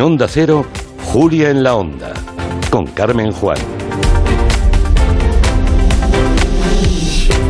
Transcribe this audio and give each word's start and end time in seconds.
Onda 0.00 0.28
Cero, 0.28 0.64
Julia 1.12 1.50
en 1.50 1.64
la 1.64 1.74
Onda, 1.74 2.12
con 2.70 2.86
Carmen 2.86 3.32
Juan. 3.32 3.58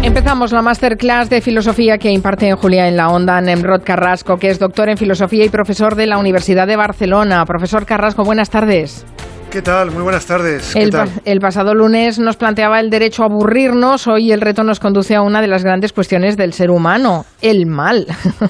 Empezamos 0.03 0.53
la 0.53 0.63
masterclass 0.63 1.29
de 1.29 1.43
filosofía 1.43 1.99
que 1.99 2.11
imparte 2.11 2.49
en 2.49 2.57
Julia 2.57 2.89
en 2.89 2.97
la 2.97 3.11
Onda 3.11 3.41
Nemrod 3.41 3.83
Carrasco, 3.83 4.39
que 4.39 4.49
es 4.49 4.59
doctor 4.59 4.89
en 4.89 4.97
filosofía 4.97 5.45
y 5.45 5.51
profesor 5.51 5.95
de 5.95 6.07
la 6.07 6.17
Universidad 6.17 6.67
de 6.67 6.77
Barcelona. 6.77 7.45
Profesor 7.45 7.85
Carrasco, 7.85 8.25
buenas 8.25 8.49
tardes. 8.49 9.05
¿Qué 9.51 9.61
tal? 9.61 9.91
Muy 9.91 10.03
buenas 10.03 10.27
tardes. 10.27 10.75
El, 10.75 10.91
el, 11.25 11.41
pasado 11.41 11.75
lunes 11.75 12.19
nos 12.19 12.37
planteaba 12.37 12.81
el 12.81 12.91
derecho 12.91 13.23
a 13.23 13.27
aburrirnos, 13.27 14.07
hoy 14.07 14.33
el 14.33 14.41
reto 14.41 14.63
nos 14.63 14.81
conduce 14.81 15.15
a 15.15 15.23
una 15.23 15.41
de 15.41 15.49
las 15.49 15.65
grandes 15.65 15.93
cuestiones 15.93 16.37
del 16.37 16.53
ser 16.53 16.71
humano, 16.71 17.25
el 17.41 17.67
mal. 17.67 18.07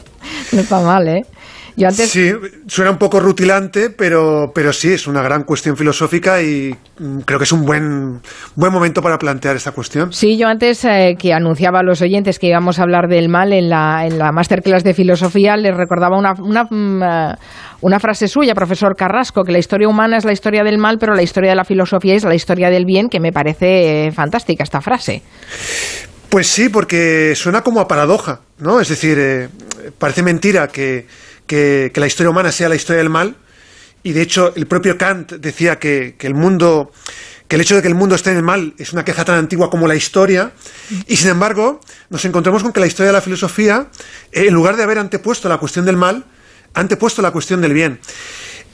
no 0.52 0.60
está 0.60 0.80
mal, 0.80 1.06
¿eh? 1.08 1.22
Sí, 1.90 2.32
suena 2.66 2.90
un 2.90 2.98
poco 2.98 3.20
rutilante, 3.20 3.90
pero, 3.90 4.50
pero 4.54 4.72
sí, 4.72 4.92
es 4.92 5.06
una 5.06 5.22
gran 5.22 5.44
cuestión 5.44 5.76
filosófica 5.76 6.42
y 6.42 6.74
mm, 6.98 7.20
creo 7.20 7.38
que 7.38 7.44
es 7.44 7.52
un 7.52 7.64
buen, 7.64 8.20
buen 8.56 8.72
momento 8.72 9.00
para 9.00 9.18
plantear 9.18 9.56
esta 9.56 9.70
cuestión. 9.72 10.12
Sí, 10.12 10.36
yo 10.36 10.48
antes 10.48 10.84
eh, 10.84 11.16
que 11.18 11.32
anunciaba 11.32 11.80
a 11.80 11.82
los 11.82 12.02
oyentes 12.02 12.38
que 12.38 12.48
íbamos 12.48 12.78
a 12.78 12.82
hablar 12.82 13.08
del 13.08 13.28
mal 13.28 13.52
en 13.52 13.68
la, 13.68 14.06
en 14.06 14.18
la 14.18 14.32
masterclass 14.32 14.82
de 14.82 14.94
filosofía, 14.94 15.56
les 15.56 15.76
recordaba 15.76 16.18
una, 16.18 16.32
una, 16.32 16.64
mm, 16.64 17.02
eh, 17.02 17.34
una 17.80 18.00
frase 18.00 18.26
suya, 18.26 18.54
profesor 18.54 18.96
Carrasco, 18.96 19.44
que 19.44 19.52
la 19.52 19.58
historia 19.58 19.88
humana 19.88 20.16
es 20.16 20.24
la 20.24 20.32
historia 20.32 20.64
del 20.64 20.78
mal, 20.78 20.98
pero 20.98 21.14
la 21.14 21.22
historia 21.22 21.50
de 21.50 21.56
la 21.56 21.64
filosofía 21.64 22.14
es 22.14 22.24
la 22.24 22.34
historia 22.34 22.70
del 22.70 22.86
bien, 22.86 23.08
que 23.08 23.20
me 23.20 23.32
parece 23.32 24.06
eh, 24.06 24.12
fantástica 24.12 24.64
esta 24.64 24.80
frase. 24.80 25.22
Pues 26.28 26.48
sí, 26.48 26.68
porque 26.68 27.34
suena 27.36 27.62
como 27.62 27.80
a 27.80 27.88
paradoja, 27.88 28.40
¿no? 28.58 28.80
Es 28.80 28.88
decir, 28.88 29.48
parece 29.98 30.22
mentira 30.22 30.68
que 30.68 31.06
que, 31.48 31.90
la 31.96 32.06
historia 32.06 32.30
humana 32.30 32.52
sea 32.52 32.68
la 32.68 32.76
historia 32.76 33.02
del 33.02 33.10
mal, 33.10 33.34
y 34.04 34.12
de 34.12 34.22
hecho 34.22 34.52
el 34.54 34.68
propio 34.68 34.96
Kant 34.96 35.32
decía 35.32 35.80
que, 35.80 36.14
el 36.20 36.34
mundo 36.34 36.92
que 37.48 37.56
el 37.56 37.62
hecho 37.62 37.74
de 37.74 37.82
que 37.82 37.88
el 37.88 37.94
mundo 37.94 38.14
esté 38.14 38.30
en 38.30 38.36
el 38.36 38.42
mal 38.42 38.74
es 38.76 38.92
una 38.92 39.04
queja 39.04 39.24
tan 39.24 39.36
antigua 39.36 39.70
como 39.70 39.88
la 39.88 39.96
historia, 39.96 40.52
y 41.08 41.16
sin 41.16 41.30
embargo 41.30 41.80
nos 42.10 42.24
encontramos 42.24 42.62
con 42.62 42.72
que 42.72 42.78
la 42.78 42.86
historia 42.86 43.08
de 43.08 43.14
la 43.14 43.22
filosofía, 43.22 43.88
eh, 44.30 44.44
en 44.46 44.54
lugar 44.54 44.76
de 44.76 44.84
haber 44.84 44.98
antepuesto 44.98 45.48
la 45.48 45.58
cuestión 45.58 45.84
del 45.84 45.96
mal, 45.96 46.24
ha 46.74 46.80
antepuesto 46.80 47.22
la 47.22 47.32
cuestión 47.32 47.60
del 47.60 47.72
bien. 47.72 47.98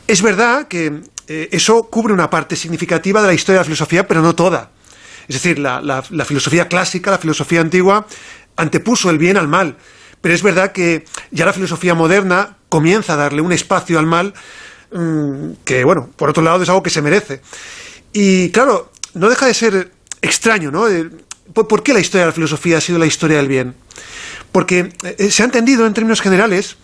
Es 0.06 0.20
verdad 0.20 0.68
que 0.68 1.00
eh, 1.28 1.48
eso 1.52 1.84
cubre 1.84 2.12
una 2.12 2.28
parte 2.28 2.56
significativa 2.56 3.22
de 3.22 3.28
la 3.28 3.34
historia 3.34 3.60
de 3.60 3.60
la 3.60 3.64
filosofía, 3.64 4.06
pero 4.06 4.20
no 4.20 4.34
toda. 4.34 4.70
Es 5.26 5.36
decir, 5.36 5.58
la 5.58 6.02
filosofía 6.26 6.68
clásica, 6.68 7.10
la 7.10 7.16
filosofía 7.16 7.62
antigua, 7.62 8.06
antepuso 8.56 9.08
el 9.08 9.18
bien 9.18 9.36
al 9.36 9.48
mal. 9.48 9.76
Pero 10.24 10.34
es 10.34 10.42
verdad 10.42 10.72
que 10.72 11.04
ya 11.32 11.44
la 11.44 11.52
filosofía 11.52 11.92
moderna 11.92 12.56
comienza 12.70 13.12
a 13.12 13.16
darle 13.16 13.42
un 13.42 13.52
espacio 13.52 13.98
al 13.98 14.06
mal 14.06 14.32
mm, 14.90 15.50
que, 15.66 15.84
bueno, 15.84 16.08
por 16.16 16.30
otro 16.30 16.42
lado 16.42 16.62
es 16.62 16.68
algo 16.70 16.82
que 16.82 16.88
se 16.88 17.02
merece. 17.02 17.42
Y 18.10 18.48
claro, 18.48 18.90
no 19.12 19.28
deja 19.28 19.44
de 19.44 19.52
ser 19.52 19.92
extraño, 20.22 20.70
¿no? 20.70 20.86
¿Por 21.52 21.82
qué 21.82 21.92
la 21.92 22.00
historia 22.00 22.22
de 22.22 22.30
la 22.30 22.32
filosofía 22.32 22.78
ha 22.78 22.80
sido 22.80 22.98
la 22.98 23.04
historia 23.04 23.36
del 23.36 23.48
bien? 23.48 23.74
Porque 24.50 24.94
eh, 25.02 25.30
se 25.30 25.42
ha 25.42 25.44
entendido 25.44 25.86
en 25.86 25.92
términos 25.92 26.22
generales 26.22 26.78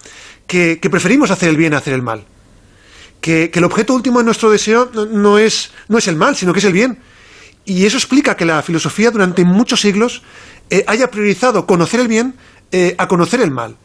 que, 0.46 0.78
preferimos 0.90 1.30
hacer 1.30 1.48
el 1.48 1.56
bien 1.56 1.72
a 1.72 1.78
hacer 1.78 1.94
el 1.94 2.02
mal. 2.02 2.26
Que, 3.22 3.50
el 3.54 3.64
objeto 3.64 3.94
último 3.94 4.18
de 4.18 4.26
nuestro 4.26 4.50
deseo 4.50 4.90
no, 4.92 5.38
es, 5.38 5.70
no 5.88 5.96
es 5.96 6.08
el 6.08 6.16
mal, 6.16 6.36
sino 6.36 6.52
que 6.52 6.58
es 6.58 6.66
el 6.66 6.74
bien. 6.74 6.98
Y 7.64 7.86
eso 7.86 7.96
explica 7.96 8.36
que 8.36 8.44
la 8.44 8.60
filosofía 8.60 9.10
durante 9.10 9.46
muchos 9.46 9.80
siglos 9.80 10.22
eh, 10.68 10.84
haya 10.86 11.10
priorizado 11.10 11.66
conocer 11.66 12.00
el 12.00 12.08
bien 12.08 12.34
eh, 12.72 12.94
a 12.98 13.08
conocer 13.08 13.40
el 13.40 13.50
mal. 13.50 13.76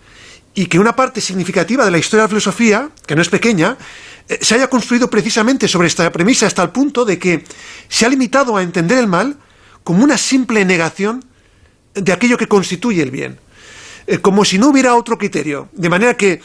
Y 0.54 0.68
que 0.68 0.80
una 0.80 0.96
parte 0.96 1.20
significativa 1.20 1.84
de 1.84 1.92
la 1.92 1.98
historia 1.98 2.22
de 2.22 2.26
la 2.26 2.30
filosofía, 2.30 2.90
que 3.06 3.16
no 3.16 3.22
es 3.22 3.30
pequeña, 3.30 3.78
eh, 4.30 4.40
se 4.42 4.56
haya 4.56 4.70
construido 4.70 5.10
precisamente 5.10 5.68
sobre 5.68 5.88
esta 5.88 6.12
premisa 6.12 6.48
hasta 6.48 6.64
el 6.64 6.70
punto 6.70 7.04
de 7.04 7.20
que 7.20 7.44
se 7.90 8.06
ha 8.06 8.10
limitado 8.10 8.56
a 8.56 8.64
entender 8.64 8.98
el 8.98 9.08
mal 9.08 9.38
como 9.84 10.04
una 10.04 10.18
simple 10.18 10.64
negación 10.66 11.24
de 11.94 12.14
aquello 12.14 12.38
que 12.38 12.48
constituye 12.48 13.02
el 13.02 13.12
bien. 13.12 13.40
Eh, 14.08 14.20
como 14.20 14.46
si 14.46 14.60
no 14.60 14.70
hubiera 14.70 14.96
otro 14.96 15.18
criterio. 15.18 15.70
De 15.74 15.90
manera 15.90 16.16
que 16.16 16.42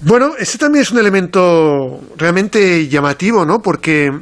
Bueno, 0.00 0.32
este 0.38 0.58
también 0.58 0.82
es 0.82 0.90
un 0.92 0.98
elemento 0.98 2.00
realmente 2.16 2.88
llamativo, 2.88 3.44
¿no? 3.44 3.60
Porque 3.60 4.12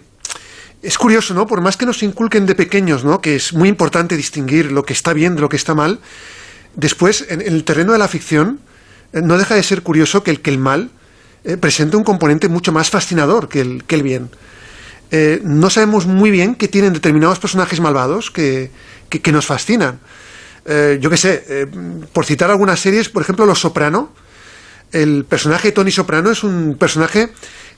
es 0.83 0.99
curioso, 0.99 1.35
¿no? 1.35 1.47
Por 1.47 1.61
más 1.61 1.77
que 1.77 1.85
nos 1.85 2.03
inculquen 2.03 2.47
de 2.47 2.55
pequeños, 2.55 3.05
¿no? 3.05 3.21
Que 3.21 3.37
es 3.37 3.53
muy 3.53 3.69
importante 3.69 4.17
distinguir 4.17 4.73
lo 4.73 4.85
que 4.85 4.95
está 4.95 5.13
bien 5.13 5.35
de 5.35 5.43
lo 5.43 5.49
que 5.49 5.57
está 5.57 5.75
mal. 5.75 6.01
Después, 6.75 7.27
en, 7.29 7.43
el 7.43 7.65
terreno 7.65 7.93
de 7.93 7.99
la 7.99 8.09
ficción, 8.09 8.61
eh, 9.13 9.21
no 9.23 9.37
deja 9.37 9.55
de 9.55 9.63
ser 9.63 9.83
curioso 9.83 10.23
que 10.23 10.31
el, 10.43 10.59
mal 10.59 10.91
eh, 11.45 11.57
presente 11.59 11.97
un 11.97 12.05
componente 12.05 12.49
mucho 12.49 12.73
más 12.73 12.89
fascinador 12.89 13.49
que 13.49 13.61
el, 13.61 14.03
bien. 14.03 14.31
Eh, 15.11 15.41
no 15.45 15.69
sabemos 15.69 16.07
muy 16.07 16.31
bien 16.31 16.55
qué 16.55 16.69
tienen 16.69 16.95
determinados 16.95 17.39
personajes 17.39 17.81
malvados 17.81 18.31
que 18.31 18.71
nos 19.31 19.45
fascinan. 19.45 20.01
Eh, 20.67 20.99
yo 21.01 21.09
qué 21.11 21.17
sé, 21.17 21.45
eh, 21.49 21.67
por 22.13 22.25
citar 22.25 22.51
algunas 22.51 22.81
series, 22.81 23.09
por 23.09 23.23
ejemplo, 23.23 23.47
Los 23.47 23.61
Soprano, 23.61 24.13
el 24.93 25.25
personaje 25.25 25.69
de 25.69 25.73
Tony 25.73 25.91
Soprano 25.91 26.31
es 26.31 26.43
un 26.43 26.77
personaje 26.79 27.33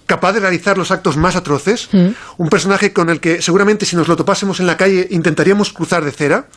capaz 0.06 0.32
de 0.32 0.40
realizar 0.40 0.78
los 0.78 0.90
actos 0.90 1.16
más 1.16 1.36
atroces, 1.36 1.88
mm. 1.92 2.08
un 2.38 2.48
personaje 2.48 2.92
con 2.92 3.10
el 3.10 3.20
que 3.20 3.42
seguramente 3.42 3.84
si 3.84 3.94
nos 3.94 4.08
lo 4.08 4.16
topásemos 4.16 4.58
en 4.58 4.66
la 4.66 4.76
calle 4.76 5.06
intentaríamos 5.10 5.72
cruzar 5.72 6.02
de 6.02 6.12
cera, 6.12 6.48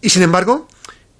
y 0.00 0.10
sin 0.10 0.22
embargo 0.22 0.66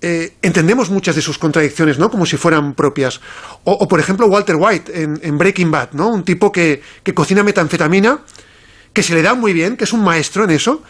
eh, 0.00 0.34
entendemos 0.42 0.90
muchas 0.90 1.14
de 1.14 1.22
sus 1.22 1.38
contradicciones, 1.38 1.98
¿no? 1.98 2.10
Como 2.10 2.26
si 2.26 2.36
fueran 2.36 2.74
propias. 2.74 3.20
O, 3.62 3.86
por 3.86 4.00
ejemplo 4.00 4.26
Walter 4.26 4.56
White 4.58 5.00
en, 5.00 5.38
Breaking 5.38 5.70
Bad, 5.70 5.92
¿no? 5.92 6.08
Un 6.08 6.24
tipo 6.24 6.50
que, 6.50 6.82
que 7.04 7.14
cocina 7.14 7.44
metanfetamina, 7.44 8.18
que 8.92 9.02
se 9.02 9.14
le 9.14 9.22
da 9.22 9.34
muy 9.34 9.52
bien, 9.52 9.76
que 9.76 9.84
es 9.84 9.92
un 9.92 10.02
maestro 10.02 10.44
en 10.44 10.50
eso, 10.50 10.82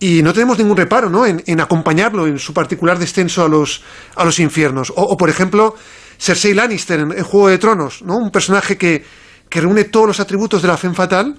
y 0.00 0.22
no 0.22 0.32
tenemos 0.32 0.58
ningún 0.58 0.76
reparo 0.76 1.10
¿no? 1.10 1.26
en, 1.26 1.60
acompañarlo 1.60 2.26
en 2.26 2.38
su 2.38 2.54
particular 2.54 2.98
descenso 2.98 3.44
a 3.44 3.48
los, 3.48 3.82
a 4.14 4.24
los 4.24 4.38
infiernos. 4.38 4.92
O, 4.94 5.16
por 5.16 5.28
ejemplo, 5.28 5.74
Cersei 6.18 6.54
Lannister 6.54 7.00
en, 7.00 7.22
Juego 7.22 7.48
de 7.48 7.58
Tronos, 7.58 8.02
¿no? 8.02 8.16
un 8.16 8.30
personaje 8.30 8.78
que, 8.78 9.04
que, 9.48 9.60
reúne 9.60 9.84
todos 9.84 10.06
los 10.06 10.20
atributos 10.20 10.62
de 10.62 10.68
la 10.68 10.76
fe 10.76 10.90
fatal 10.90 11.36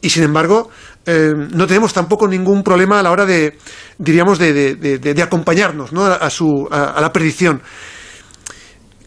y 0.00 0.08
sin 0.08 0.22
embargo 0.22 0.70
eh, 1.04 1.32
no 1.36 1.66
tenemos 1.66 1.92
tampoco 1.92 2.26
ningún 2.26 2.62
problema 2.62 3.00
a 3.00 3.02
la 3.02 3.10
hora 3.10 3.26
de, 3.26 3.58
diríamos, 3.98 4.38
de, 4.38 4.76
de, 4.76 5.22
acompañarnos 5.22 5.92
¿no? 5.92 6.06
a, 6.06 6.30
su, 6.30 6.68
a, 6.70 7.00
la 7.00 7.12
perdición. 7.12 7.60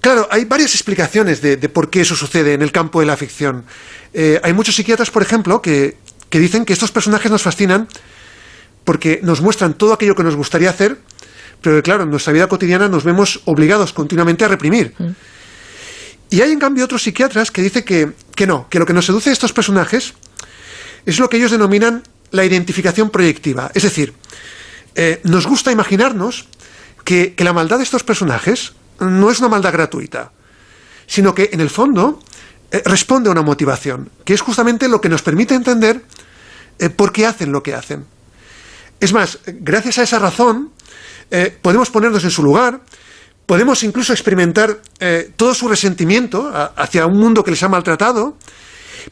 Claro, 0.02 0.28
hay 0.30 0.46
varias 0.46 0.76
explicaciones 0.76 1.42
de, 1.42 1.58
por 1.70 1.90
qué 1.90 2.02
eso 2.02 2.16
sucede 2.16 2.54
en 2.54 2.62
el 2.62 2.72
campo 2.72 3.00
de 3.00 3.08
la 3.08 3.18
ficción. 3.18 3.64
Eh, 4.14 4.40
hay 4.44 4.54
muchos 4.54 4.76
psiquiatras, 4.76 5.10
por 5.10 5.24
ejemplo, 5.24 5.62
que, 5.62 5.98
que 6.30 6.40
dicen 6.40 6.66
que 6.66 6.74
estos 6.74 6.92
personajes 6.92 7.32
nos 7.32 7.42
fascinan 7.42 7.88
porque 8.84 9.20
nos 9.24 9.42
muestran 9.42 9.74
todo 9.74 9.94
aquello 9.94 10.16
que 10.16 10.24
nos 10.24 10.36
gustaría 10.36 10.70
hacer, 10.70 10.98
pero 11.62 11.82
claro, 11.82 12.04
en 12.04 12.10
nuestra 12.10 12.34
vida 12.34 12.48
cotidiana 12.48 12.90
nos 12.90 13.04
vemos 13.04 13.42
obligados 13.46 13.94
continuamente 13.94 14.44
a 14.44 14.50
reprimir. 14.50 14.94
Mm. 15.00 15.12
Y 16.30 16.42
hay 16.42 16.52
en 16.52 16.60
cambio 16.60 16.84
otros 16.86 17.04
psiquiatras 17.04 17.52
que 17.52 17.62
dicen 17.62 17.84
que, 17.84 18.48
no, 18.48 18.68
que 18.68 18.80
lo 18.80 18.86
que 18.86 18.94
nos 18.94 19.06
seduce 19.06 19.30
a 19.30 19.34
estos 19.34 19.54
personajes 19.54 20.16
es 21.06 21.20
lo 21.20 21.30
que 21.30 21.38
ellos 21.38 21.52
denominan 21.52 22.02
la 22.32 22.44
identificación 22.44 23.12
proyectiva. 23.12 23.70
Es 23.76 23.84
decir, 23.84 24.14
eh, 24.96 25.22
nos 25.24 25.46
gusta 25.46 25.72
imaginarnos 25.72 26.48
que, 27.04 27.36
la 27.38 27.54
maldad 27.54 27.78
de 27.78 27.84
estos 27.84 28.04
personajes 28.04 28.74
no 29.00 29.30
es 29.30 29.40
una 29.40 29.50
maldad 29.50 29.74
gratuita, 29.74 30.32
sino 31.06 31.36
que 31.36 31.52
en 31.54 31.62
el 31.62 31.70
fondo 31.70 32.20
eh, 32.72 32.82
responde 32.84 33.30
a 33.30 33.32
una 33.32 33.44
motivación, 33.44 34.10
que 34.26 34.34
es 34.34 34.42
justamente 34.42 34.88
lo 34.88 35.02
que 35.02 35.10
nos 35.10 35.22
permite 35.22 35.54
entender 35.54 36.04
eh, 36.80 36.90
por 36.90 37.12
qué 37.12 37.28
hacen 37.28 37.52
lo 37.52 37.62
que 37.62 37.76
hacen. 37.76 38.06
Es 39.04 39.12
más, 39.12 39.40
gracias 39.46 39.98
a 39.98 40.04
esa 40.04 40.18
razón, 40.18 40.72
eh, 41.30 41.54
podemos 41.62 41.90
ponernos 41.90 42.24
en 42.24 42.32
su 42.32 42.42
lugar, 42.42 42.80
podemos 43.46 43.84
incluso 43.84 44.14
experimentar 44.14 44.82
eh, 44.98 45.30
todo 45.36 45.54
su 45.54 45.68
resentimiento 45.68 46.50
hacia 46.78 47.06
un 47.06 47.20
mundo 47.20 47.44
que 47.44 47.52
les 47.52 47.62
ha 47.64 47.68
maltratado, 47.68 48.38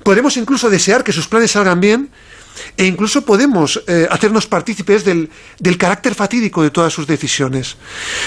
podemos 0.02 0.38
incluso 0.38 0.70
desear 0.70 1.04
que 1.04 1.12
sus 1.12 1.28
planes 1.28 1.52
salgan 1.52 1.82
bien, 1.82 2.10
e 2.78 2.86
incluso 2.86 3.26
podemos 3.26 3.84
eh, 3.86 4.08
hacernos 4.10 4.48
partícipes 4.48 5.04
del, 5.04 5.30
carácter 5.78 6.16
fatídico 6.16 6.64
de 6.64 6.70
todas 6.70 6.94
sus 6.94 7.06
decisiones. 7.06 7.76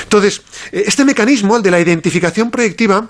Entonces, 0.03 0.43
este 0.71 1.07
mecanismo, 1.07 1.57
el 1.57 1.63
de 1.63 1.71
la 1.71 1.81
identificación 1.81 2.51
proyectiva, 2.51 3.07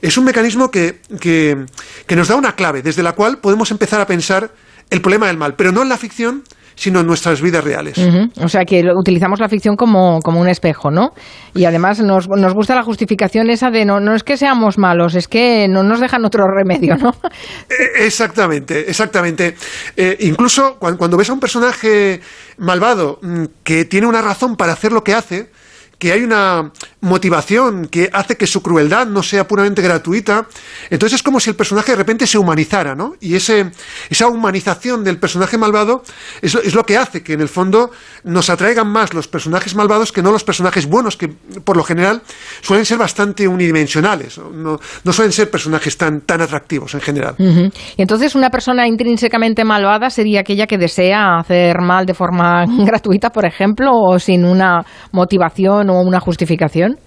es 0.00 0.16
un 0.16 0.26
mecanismo 0.26 0.70
que, 0.70 1.00
que 1.18 2.14
nos 2.14 2.28
da 2.28 2.36
una 2.36 2.54
clave 2.54 2.82
desde 2.82 3.02
la 3.02 3.14
cual 3.14 3.38
podemos 3.38 3.72
empezar 3.72 4.00
a 4.00 4.06
pensar 4.06 4.54
el 4.90 5.00
problema 5.00 5.26
del 5.26 5.38
mal, 5.38 5.56
pero 5.56 5.72
no 5.72 5.82
en 5.82 5.88
la 5.88 5.98
ficción, 5.98 6.44
sino 6.76 7.00
en 7.00 7.06
nuestras 7.06 7.40
vidas 7.40 7.64
reales. 7.64 7.98
O 8.40 8.48
sea 8.48 8.64
que 8.64 8.84
utilizamos 8.94 9.40
la 9.40 9.48
ficción 9.48 9.76
como, 9.76 10.20
como 10.20 10.40
un 10.40 10.48
espejo, 10.48 10.90
¿no? 10.90 11.12
Y 11.54 11.64
además 11.64 12.00
nos, 12.00 12.28
nos, 12.28 12.54
gusta 12.54 12.74
la 12.74 12.82
justificación 12.82 13.48
esa 13.50 13.70
de 13.70 13.84
no, 13.86 13.98
no 13.98 14.14
es 14.14 14.22
que 14.22 14.36
seamos 14.36 14.76
malos, 14.78 15.14
es 15.14 15.26
que 15.26 15.66
no 15.68 15.82
nos 15.82 16.00
dejan 16.00 16.24
otro 16.24 16.44
remedio, 16.46 16.96
¿no? 16.96 17.12
Eh, 17.68 18.04
exactamente, 18.06 18.88
exactamente. 18.88 19.56
Eh, 19.96 20.16
incluso 20.20 20.76
cuando 20.78 21.16
ves 21.16 21.30
a 21.30 21.32
un 21.32 21.40
personaje 21.40 22.20
malvado 22.58 23.18
mm, 23.22 23.44
que 23.64 23.86
tiene 23.86 24.06
una 24.06 24.20
razón 24.20 24.56
para 24.56 24.72
hacer 24.72 24.92
lo 24.92 25.02
que 25.02 25.14
hace, 25.14 25.50
que 25.98 26.12
hay 26.12 26.22
una 26.22 26.70
motivación 27.00 27.86
que 27.86 28.10
hace 28.12 28.36
que 28.36 28.46
su 28.46 28.62
crueldad 28.62 29.06
no 29.06 29.22
sea 29.22 29.46
puramente 29.46 29.80
gratuita, 29.80 30.46
entonces 30.90 31.16
es 31.16 31.22
como 31.22 31.40
si 31.40 31.50
el 31.50 31.56
personaje 31.56 31.92
de 31.92 31.96
repente 31.96 32.26
se 32.26 32.38
humanizara, 32.38 32.94
¿no? 32.94 33.14
Y 33.20 33.34
ese, 33.34 33.70
esa 34.10 34.28
humanización 34.28 35.04
del 35.04 35.18
personaje 35.18 35.56
malvado 35.56 36.02
es, 36.42 36.54
es, 36.54 36.74
lo 36.74 36.84
que 36.84 36.98
hace 36.98 37.22
que 37.22 37.32
en 37.32 37.40
el 37.40 37.48
fondo 37.48 37.90
nos 38.24 38.50
atraigan 38.50 38.88
más 38.88 39.14
los 39.14 39.28
personajes 39.28 39.74
malvados 39.74 40.12
que 40.12 40.22
no 40.22 40.32
los 40.32 40.44
personajes 40.44 40.86
buenos, 40.86 41.16
que 41.16 41.28
por 41.28 41.76
lo 41.76 41.84
general 41.84 42.22
suelen 42.60 42.84
ser 42.84 42.98
bastante 42.98 43.48
unidimensionales, 43.48 44.38
no, 44.38 44.78
no 45.04 45.12
suelen 45.12 45.32
ser 45.32 45.50
personajes 45.50 45.96
tan, 45.96 46.20
tan 46.22 46.40
atractivos 46.40 46.94
en 46.94 47.00
general. 47.00 47.34
Y 47.38 48.02
entonces 48.02 48.34
una 48.34 48.50
persona 48.50 48.86
intrínsecamente 48.86 49.64
malvada 49.64 50.10
sería 50.10 50.40
aquella 50.40 50.66
que 50.66 50.78
desea 50.78 51.38
hacer 51.38 51.80
mal 51.80 52.04
de 52.06 52.14
forma 52.14 52.64
gratuita, 52.84 53.30
por 53.30 53.46
ejemplo, 53.46 53.92
o 53.92 54.18
sin 54.18 54.44
una 54.44 54.84
motivación 55.12 55.85
o 55.90 56.00
una 56.00 56.20
justificación. 56.20 56.98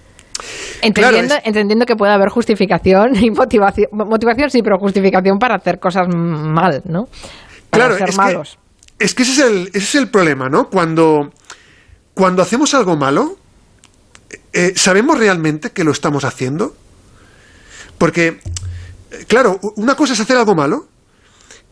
Entendiendo, 0.82 1.36
entendiendo 1.44 1.86
que 1.86 1.96
puede 1.96 2.14
haber 2.14 2.30
justificación 2.30 3.16
y 3.22 3.30
motivación, 3.32 3.90
motivación 3.92 4.50
sí, 4.50 4.62
pero 4.62 4.78
justificación 4.78 5.38
para 5.38 5.56
hacer 5.56 5.80
cosas 5.80 6.08
mal, 6.10 6.82
¿no? 6.86 7.08
claro, 7.70 7.98
ser 7.98 8.10
es 8.10 8.18
malos. 8.18 8.58
Que, 8.98 9.06
es 9.06 9.14
que 9.14 9.24
ese 9.24 9.32
es, 9.34 9.40
el, 9.40 9.68
ese 9.70 9.78
es 9.78 9.96
el 9.96 10.10
problema, 10.10 10.50
¿no? 10.50 10.70
Cuando, 10.70 11.32
cuando 12.14 12.42
hacemos 12.42 12.74
algo 12.74 12.96
malo, 12.98 13.38
eh, 14.54 14.74
¿sabemos 14.76 15.18
realmente 15.18 15.72
que 15.72 15.84
lo 15.84 15.92
estamos 15.92 16.24
haciendo? 16.24 16.76
Porque, 17.98 18.40
claro, 19.28 19.60
una 19.76 19.96
cosa 19.96 20.14
es 20.14 20.20
hacer 20.20 20.38
algo 20.38 20.56
malo 20.56 20.88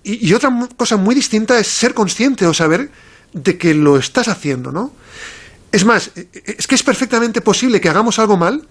y, 0.03 0.27
y 0.27 0.33
otra 0.33 0.49
cosa 0.75 0.97
muy 0.97 1.15
distinta 1.15 1.57
es 1.57 1.67
ser 1.67 1.93
consciente 1.93 2.45
o 2.45 2.53
saber 2.53 2.91
de 3.33 3.57
que 3.57 3.73
lo 3.73 3.97
estás 3.97 4.27
haciendo, 4.27 4.71
¿no? 4.71 4.91
Es 5.71 5.85
más, 5.85 6.11
e, 6.15 6.27
e, 6.33 6.55
es 6.57 6.67
que 6.67 6.75
es 6.75 6.83
perfectamente 6.83 7.41
posible 7.41 7.81
que 7.81 7.89
hagamos 7.89 8.19
algo 8.19 8.37
mal 8.37 8.67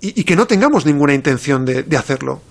y, 0.00 0.24
que 0.24 0.36
no 0.36 0.46
tengamos 0.46 0.84
ninguna 0.84 1.14
intención 1.14 1.64
de, 1.64 1.96
hacerlo. 1.96 2.42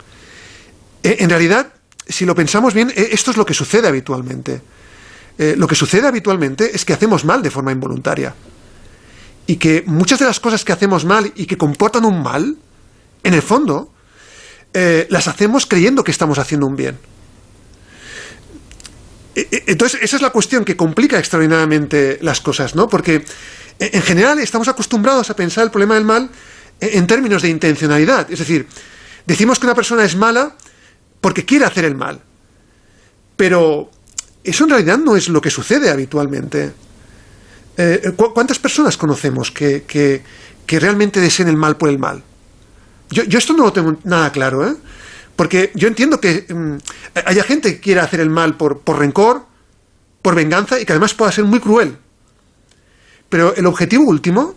E, 1.04 1.18
en 1.20 1.30
realidad, 1.30 1.74
si 2.08 2.26
lo 2.26 2.36
pensamos 2.36 2.74
bien, 2.74 2.92
esto 2.96 3.32
es 3.32 3.38
lo 3.38 3.46
que 3.46 3.54
sucede 3.54 3.88
habitualmente. 3.88 4.62
Lo 5.38 5.68
que 5.68 5.76
sucede 5.76 6.08
habitualmente 6.08 6.72
es 6.74 6.86
que 6.86 6.94
hacemos 6.94 7.26
mal 7.26 7.42
de 7.42 7.52
forma 7.52 7.72
involuntaria. 7.72 8.34
Y 9.48 9.58
que 9.58 9.84
muchas 9.86 10.20
de 10.20 10.26
las 10.26 10.40
cosas 10.40 10.64
que 10.64 10.72
hacemos 10.72 11.04
mal 11.04 11.34
y 11.36 11.46
que 11.46 11.58
comportan 11.58 12.06
un 12.06 12.24
mal, 12.24 12.56
en 13.24 13.34
el 13.34 13.42
fondo, 13.42 13.92
las 14.74 15.28
hacemos 15.28 15.66
creyendo 15.66 16.04
que 16.04 16.12
estamos 16.12 16.40
haciendo 16.40 16.68
un 16.68 16.76
bien. 16.76 16.98
Entonces, 19.36 20.00
esa 20.02 20.16
es 20.16 20.22
la 20.22 20.30
cuestión 20.30 20.64
que 20.64 20.78
complica 20.78 21.20
extraordinariamente 21.20 22.18
las 22.22 22.40
cosas, 22.40 22.74
¿no? 22.76 22.88
Porque 22.88 23.26
en 23.80 24.02
general 24.02 24.40
estamos 24.40 24.68
acostumbrados 24.68 25.30
a 25.30 25.36
pensar 25.36 25.64
el 25.66 25.72
problema 25.72 25.96
del 25.96 26.06
mal 26.06 26.30
en 26.80 27.08
términos 27.08 27.42
de 27.42 27.50
intencionalidad. 27.50 28.32
Es 28.32 28.40
decir, 28.40 28.68
decimos 29.26 29.60
que 29.60 29.66
una 29.66 29.76
persona 29.76 30.04
es 30.04 30.16
mala 30.16 30.56
porque 31.22 31.46
quiere 31.46 31.66
hacer 31.66 31.86
el 31.86 31.96
mal. 31.96 32.22
Pero 33.36 33.92
eso 34.44 34.64
en 34.64 34.70
realidad 34.70 34.98
no 34.98 35.16
es 35.16 35.28
lo 35.30 35.42
que 35.42 35.50
sucede 35.50 35.90
habitualmente. 35.90 36.72
Eh, 37.78 38.14
¿Cuántas 38.16 38.60
personas 38.60 38.96
conocemos 38.96 39.52
que, 39.52 39.84
que, 39.86 40.80
realmente 40.80 41.20
deseen 41.20 41.50
el 41.50 41.58
mal 41.58 41.76
por 41.76 41.90
el 41.90 42.00
mal? 42.00 42.24
Yo, 43.10 43.24
esto 43.38 43.54
no 43.54 43.66
lo 43.66 43.74
tengo 43.74 43.98
nada 44.04 44.32
claro, 44.32 44.68
¿eh? 44.68 44.76
Porque 45.36 45.72
yo 45.76 45.88
entiendo 45.88 46.22
que 46.22 46.46
mm, 46.48 46.76
haya 47.26 47.44
gente 47.44 47.74
que 47.74 47.80
quiera 47.82 48.04
hacer 48.04 48.22
el 48.22 48.30
mal 48.30 48.56
por, 48.56 48.80
por 48.80 49.00
rencor, 49.00 49.46
por 50.22 50.34
venganza 50.34 50.80
y 50.80 50.86
que 50.86 50.94
además 50.94 51.14
pueda 51.14 51.32
ser 51.32 51.44
muy 51.44 51.60
cruel. 51.60 51.98
Pero 53.30 53.56
el 53.56 53.66
objetivo 53.66 54.04
último 54.04 54.56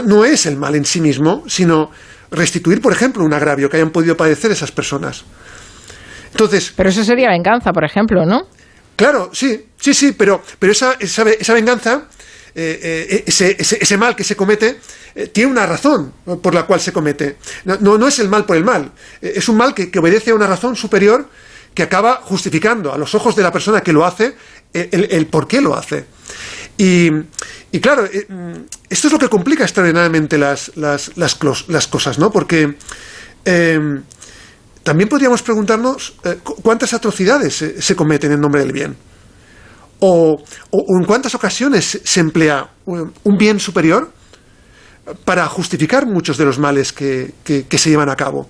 no, 0.00 0.24
es 0.24 0.46
el 0.46 0.56
mal 0.56 0.74
en 0.74 0.84
sí 0.84 1.00
mismo, 1.00 1.44
sino 1.46 1.90
restituir, 2.30 2.80
por 2.80 2.92
ejemplo, 2.92 3.24
un 3.24 3.34
agravio 3.34 3.68
que 3.68 3.76
hayan 3.76 3.90
podido 3.90 4.16
padecer 4.16 4.50
esas 4.50 4.72
personas. 4.72 5.24
Entonces, 6.30 6.72
pero 6.74 6.88
eso 6.88 7.04
sería 7.04 7.28
venganza, 7.28 7.72
por 7.72 7.84
ejemplo, 7.84 8.24
¿no? 8.24 8.46
Claro, 8.96 9.30
sí, 9.34 9.66
sí, 9.78 9.92
sí, 9.92 10.12
pero, 10.12 10.42
pero 10.58 10.72
esa, 10.72 10.94
esa, 10.98 11.52
venganza, 11.52 12.04
eh, 12.54 12.80
eh, 12.82 13.24
ese, 13.26 13.56
ese, 13.58 13.98
mal 13.98 14.16
que 14.16 14.24
se 14.24 14.34
comete, 14.34 14.78
eh, 15.14 15.26
tiene 15.26 15.50
una 15.50 15.66
razón 15.66 16.12
por 16.42 16.54
la 16.54 16.64
cual 16.64 16.80
se 16.80 16.92
comete. 16.92 17.36
No, 17.64 17.76
no, 17.98 18.08
es 18.08 18.18
el 18.18 18.28
mal 18.28 18.46
por 18.46 18.56
el 18.56 18.64
mal, 18.64 18.92
es 19.20 19.46
un 19.48 19.58
mal 19.58 19.74
que, 19.74 19.90
obedece 19.98 20.30
a 20.30 20.34
una 20.34 20.46
razón 20.46 20.74
superior 20.74 21.28
que 21.74 21.82
acaba 21.82 22.20
justificando 22.22 22.94
a 22.94 22.98
los 22.98 23.14
ojos 23.14 23.36
de 23.36 23.42
la 23.42 23.52
persona 23.52 23.82
que 23.82 23.92
lo 23.92 24.06
hace 24.06 24.34
el, 24.72 25.08
el 25.10 25.26
por 25.26 25.46
qué 25.46 25.60
lo 25.60 25.74
hace. 25.74 26.06
Y, 26.78 27.10
y 27.72 27.80
claro, 27.80 28.04
eh, 28.04 28.26
esto 28.88 29.08
es 29.08 29.12
lo 29.12 29.18
que 29.18 29.28
complica 29.28 29.64
extraordinariamente 29.64 30.38
las, 30.38 30.76
las, 30.76 31.16
las, 31.16 31.86
cosas, 31.88 32.18
¿no? 32.18 32.30
Porque 32.30 32.76
em, 33.44 34.02
también 34.82 35.08
podríamos 35.08 35.42
preguntarnos 35.42 36.14
eh, 36.24 36.38
cuántas 36.62 36.92
atrocidades 36.92 37.64
se, 37.78 37.96
cometen 37.96 38.32
en 38.32 38.40
nombre 38.40 38.60
del 38.60 38.72
bien. 38.72 38.96
O, 40.00 40.42
en 40.72 41.04
cuántas 41.04 41.34
ocasiones 41.34 42.00
se 42.04 42.20
emplea 42.20 42.68
un 42.84 43.36
bien 43.38 43.58
superior 43.58 44.12
para 45.24 45.46
justificar 45.46 46.06
muchos 46.06 46.36
de 46.36 46.44
los 46.44 46.58
males 46.58 46.92
que, 46.92 47.32
se 47.44 47.90
llevan 47.90 48.10
a 48.10 48.16
cabo. 48.16 48.48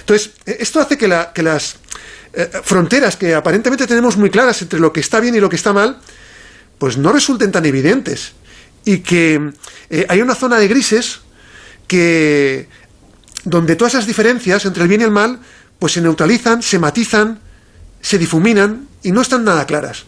Entonces, 0.00 0.32
e, 0.46 0.56
esto 0.60 0.80
hace 0.80 0.96
que, 0.96 1.08
que 1.34 1.42
las 1.42 1.76
eh, 2.32 2.50
fronteras 2.62 3.16
que 3.16 3.34
aparentemente 3.34 3.86
tenemos 3.86 4.16
muy 4.16 4.30
claras 4.30 4.60
entre 4.62 4.80
lo 4.80 4.92
que 4.92 5.00
está 5.00 5.20
bien 5.20 5.34
y 5.34 5.40
lo 5.40 5.48
que 5.48 5.56
está 5.56 5.72
mal, 5.72 5.98
pues 6.78 6.96
no 6.96 7.12
resulten 7.12 7.52
tan 7.52 7.64
evidentes 7.66 8.32
y 8.84 8.98
que 8.98 9.52
eh, 9.90 10.06
hay 10.08 10.20
una 10.20 10.34
zona 10.34 10.58
de 10.58 10.68
grises 10.68 11.20
que 11.86 12.68
donde 13.44 13.76
todas 13.76 13.94
esas 13.94 14.06
diferencias 14.06 14.64
entre 14.64 14.82
el 14.82 14.88
bien 14.88 15.00
y 15.00 15.04
el 15.04 15.10
mal 15.10 15.38
pues 15.78 15.92
se 15.92 16.00
neutralizan, 16.00 16.62
se 16.62 16.78
matizan, 16.78 17.40
se 18.00 18.18
difuminan 18.18 18.88
y 19.02 19.12
no 19.12 19.20
están 19.20 19.44
nada 19.44 19.66
claras. 19.66 20.04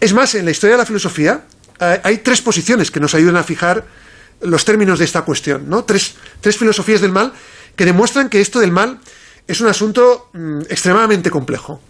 Es 0.00 0.12
más, 0.12 0.34
en 0.34 0.44
la 0.44 0.50
historia 0.50 0.74
de 0.76 0.78
la 0.78 0.86
filosofía 0.86 1.44
hay, 1.78 2.18
tres 2.18 2.40
posiciones 2.40 2.90
que 2.90 3.00
nos 3.00 3.14
ayudan 3.14 3.36
a 3.36 3.42
fijar 3.42 3.84
los 4.40 4.64
términos 4.64 4.98
de 4.98 5.04
esta 5.06 5.22
cuestión, 5.22 5.68
¿no? 5.68 5.84
Tres, 5.84 6.14
tres 6.40 6.56
filosofías 6.56 7.00
del 7.00 7.12
mal 7.12 7.32
que 7.76 7.84
demuestran 7.84 8.28
que 8.28 8.40
esto 8.40 8.60
del 8.60 8.70
mal 8.70 8.98
es 9.46 9.60
un 9.60 9.68
asunto 9.68 10.28
mm, 10.32 10.62
extremadamente 10.68 11.30
complejo. 11.30 11.80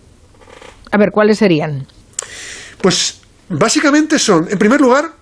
A 0.91 0.97
ver, 0.97 1.11
¿cuáles 1.11 1.39
serían? 1.39 1.87
Pues 2.81 3.21
Básicamente 3.49 4.19
son, 4.19 4.49
en 4.51 4.59
primer 4.59 4.81
lugar, 4.81 5.13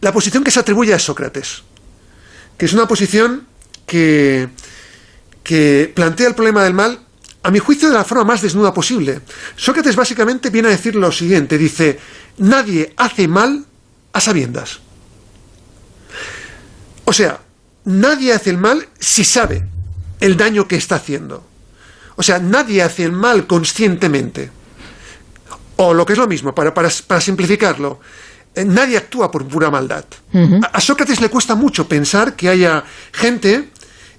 la 0.00 0.12
posición 0.12 0.42
que 0.42 0.50
se 0.50 0.60
atribuye 0.60 0.94
a 0.94 0.98
Sócrates, 0.98 1.62
que 2.56 2.66
es 2.66 2.72
una 2.72 2.88
posición 2.88 3.46
que, 3.86 4.48
que 5.42 5.92
plantea 5.94 6.28
el 6.28 6.34
problema 6.34 6.64
del 6.64 6.74
mal, 6.74 7.00
a 7.44 7.50
mi 7.50 7.58
juicio, 7.58 7.88
de 7.88 7.94
la 7.94 8.04
forma 8.04 8.24
más 8.24 8.40
desnuda 8.40 8.72
posible. 8.72 9.20
Sócrates 9.56 9.96
básicamente 9.96 10.50
viene 10.50 10.68
a 10.68 10.72
decir 10.72 10.94
lo 10.94 11.10
siguiente, 11.10 11.58
dice, 11.58 11.98
nadie 12.38 12.94
hace 12.96 13.26
mal 13.28 13.66
a 14.12 14.20
sabiendas. 14.20 14.80
O 17.04 17.12
sea, 17.12 17.40
nadie 17.84 18.32
hace 18.32 18.50
el 18.50 18.58
mal 18.58 18.88
si 18.98 19.24
sabe 19.24 19.66
el 20.20 20.36
daño 20.36 20.68
que 20.68 20.76
está 20.76 20.96
haciendo. 20.96 21.44
O 22.16 22.22
sea, 22.22 22.38
nadie 22.38 22.82
hace 22.82 23.04
el 23.04 23.12
mal 23.12 23.46
conscientemente. 23.46 24.50
O 25.84 25.92
lo 25.92 26.06
que 26.06 26.12
es 26.12 26.18
lo 26.18 26.28
mismo, 26.28 26.54
para, 26.54 26.72
para, 26.72 27.20
simplificarlo, 27.20 27.98
eh, 28.54 28.64
nadie 28.64 28.96
actúa 28.96 29.30
por 29.32 29.46
pura 29.48 29.68
maldad. 29.68 30.04
a, 30.72 30.80
Sócrates 30.80 31.20
le 31.20 31.28
cuesta 31.28 31.56
mucho 31.56 31.88
pensar 31.88 32.36
que 32.36 32.48
haya 32.48 32.84
gente 33.10 33.68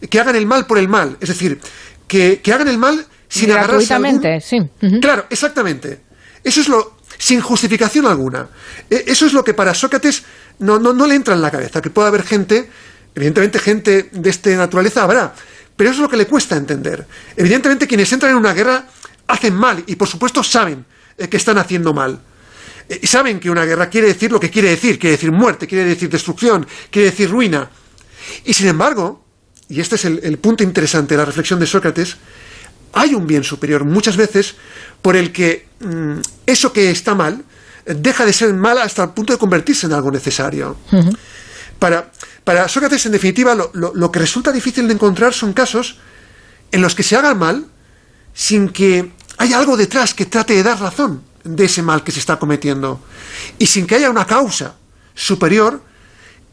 que 0.09 0.19
hagan 0.19 0.35
el 0.35 0.45
mal 0.45 0.65
por 0.65 0.77
el 0.77 0.89
mal, 0.89 1.15
es 1.21 1.29
decir, 1.29 1.59
que, 2.05 2.41
hagan 2.53 2.67
el 2.67 2.77
mal 2.77 3.05
sin 3.29 3.49
agarrarse 3.51 3.93
a 3.93 4.41
sí. 4.41 4.69
Claro, 5.01 5.25
exactamente. 5.29 6.01
Eso 6.43 6.59
es 6.59 6.67
lo 6.67 6.97
sin 7.17 7.39
justificación 7.39 8.05
alguna. 8.05 8.49
E, 8.89 9.05
eso 9.07 9.25
es 9.25 9.31
lo 9.31 9.43
que 9.45 9.53
para 9.53 9.73
Sócrates 9.73 10.23
no, 10.59 10.79
no, 10.79 10.91
no 10.91 11.07
le 11.07 11.15
entra 11.15 11.33
en 11.33 11.41
la 11.41 11.49
cabeza, 11.49 11.81
que 11.81 11.89
pueda 11.89 12.09
haber 12.09 12.23
gente, 12.23 12.69
evidentemente 13.15 13.59
gente 13.59 14.09
de 14.11 14.29
esta 14.29 14.49
naturaleza 14.49 15.03
habrá, 15.03 15.33
pero 15.77 15.89
eso 15.89 15.99
es 15.99 16.03
lo 16.03 16.09
que 16.09 16.17
le 16.17 16.27
cuesta 16.27 16.57
entender. 16.57 17.07
Evidentemente 17.37 17.87
quienes 17.87 18.11
entran 18.11 18.33
en 18.33 18.37
una 18.37 18.53
guerra 18.53 18.85
hacen 19.27 19.55
mal 19.55 19.81
y 19.87 19.95
por 19.95 20.09
supuesto 20.09 20.43
saben 20.43 20.85
que 21.17 21.37
están 21.37 21.57
haciendo 21.57 21.93
mal. 21.93 22.19
eh, 22.89 22.99
y 23.01 23.07
saben 23.07 23.39
que 23.39 23.49
una 23.49 23.65
guerra 23.65 23.89
quiere 23.89 24.07
decir 24.07 24.31
lo 24.31 24.39
que 24.39 24.49
quiere 24.49 24.69
decir, 24.69 24.99
quiere 24.99 25.15
decir 25.15 25.31
muerte, 25.31 25.67
quiere 25.67 25.85
decir 25.85 26.09
destrucción, 26.09 26.67
quiere 26.89 27.11
decir 27.11 27.29
ruina. 27.29 27.69
Y 28.45 28.53
sin 28.53 28.67
embargo, 28.67 29.23
y 29.69 29.79
este 29.79 29.95
es 29.95 30.05
el, 30.05 30.37
punto 30.37 30.63
interesante 30.63 31.13
de 31.13 31.17
la 31.17 31.25
reflexión 31.25 31.59
de 31.59 31.65
Sócrates, 31.65 32.17
hay 32.93 33.15
un 33.15 33.25
bien 33.25 33.43
superior 33.43 33.85
muchas 33.85 34.17
veces 34.17 34.55
por 35.01 35.15
el 35.15 35.31
que 35.31 35.67
mm, 35.79 36.19
eso 36.45 36.71
que 36.71 36.91
está 36.91 37.15
mal 37.15 37.43
eh, 37.85 37.95
deja 37.97 38.25
de 38.25 38.33
ser 38.33 38.53
mal 38.53 38.77
hasta 38.77 39.03
el 39.03 39.09
punto 39.11 39.33
de 39.33 39.39
convertirse 39.39 39.87
en 39.87 39.93
algo 39.93 40.11
necesario. 40.11 40.77
para, 41.79 42.11
para, 42.43 42.67
Sócrates, 42.67 43.05
en 43.05 43.13
definitiva, 43.13 43.55
lo, 43.55 43.71
lo, 43.73 44.11
que 44.11 44.19
resulta 44.19 44.51
difícil 44.51 44.87
de 44.87 44.93
encontrar 44.93 45.33
son 45.33 45.53
casos 45.53 45.97
en 46.71 46.81
los 46.81 46.95
que 46.95 47.03
se 47.03 47.15
haga 47.15 47.33
mal 47.33 47.65
sin 48.33 48.69
que 48.69 49.11
haya 49.37 49.57
algo 49.57 49.77
detrás 49.77 50.13
que 50.13 50.25
trate 50.25 50.53
de 50.53 50.63
dar 50.63 50.79
razón 50.79 51.23
de 51.43 51.65
ese 51.65 51.81
mal 51.81 52.03
que 52.03 52.11
se 52.11 52.19
está 52.19 52.39
cometiendo 52.39 53.01
y 53.59 53.65
sin 53.65 53.85
que 53.85 53.95
haya 53.95 54.09
una 54.09 54.25
causa 54.25 54.75
superior 55.13 55.81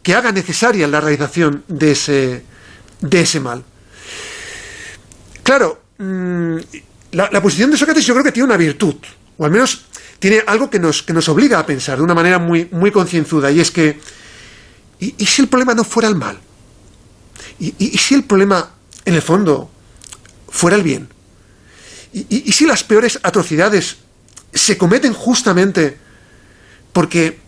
que 0.03 0.15
haga 0.15 0.33
necesaria 0.33 0.87
la 0.89 1.01
realización 1.01 1.65
de 1.69 1.93
ese, 1.93 2.45
de 3.01 3.21
ese 3.21 3.41
mal. 3.41 3.63
Claro, 5.43 5.83
mm, 5.99 6.57
la, 7.13 7.43
posición 7.43 7.71
de 7.71 7.77
Sócrates 7.77 8.07
yo 8.07 8.15
creo 8.15 8.25
que 8.25 8.33
tiene 8.33 8.47
una 8.47 8.57
virtud, 8.57 8.95
o 9.37 9.45
al 9.45 9.51
menos 9.51 9.85
tiene 10.19 10.43
algo 10.47 10.71
que 10.71 10.79
nos, 10.79 11.03
que 11.03 11.13
nos 11.13 11.29
obliga 11.29 11.59
a 11.59 11.67
pensar 11.67 11.99
de 11.99 12.05
una 12.05 12.15
manera 12.15 12.39
muy, 12.39 12.69
muy 12.71 12.91
concienzuda, 12.91 13.51
y 13.51 13.61
es 13.61 13.71
que, 13.71 14.01
¿y, 15.01 15.27
si 15.27 15.43
el 15.43 15.49
problema 15.49 15.75
no 15.75 15.85
fuera 15.85 16.09
el 16.09 16.15
mal? 16.15 16.39
¿Y, 17.59 17.99
si 17.99 18.15
el 18.15 18.25
problema, 18.25 18.71
en 19.05 19.15
el 19.15 19.23
fondo, 19.23 19.71
fuera 20.49 20.77
el 20.77 20.83
bien? 20.83 21.09
¿Y, 22.13 22.53
si 22.53 22.67
las 22.67 22.83
peores 22.83 23.21
atrocidades 23.23 23.99
se 24.53 24.77
cometen 24.77 25.13
justamente 25.13 25.97
porque 26.93 27.39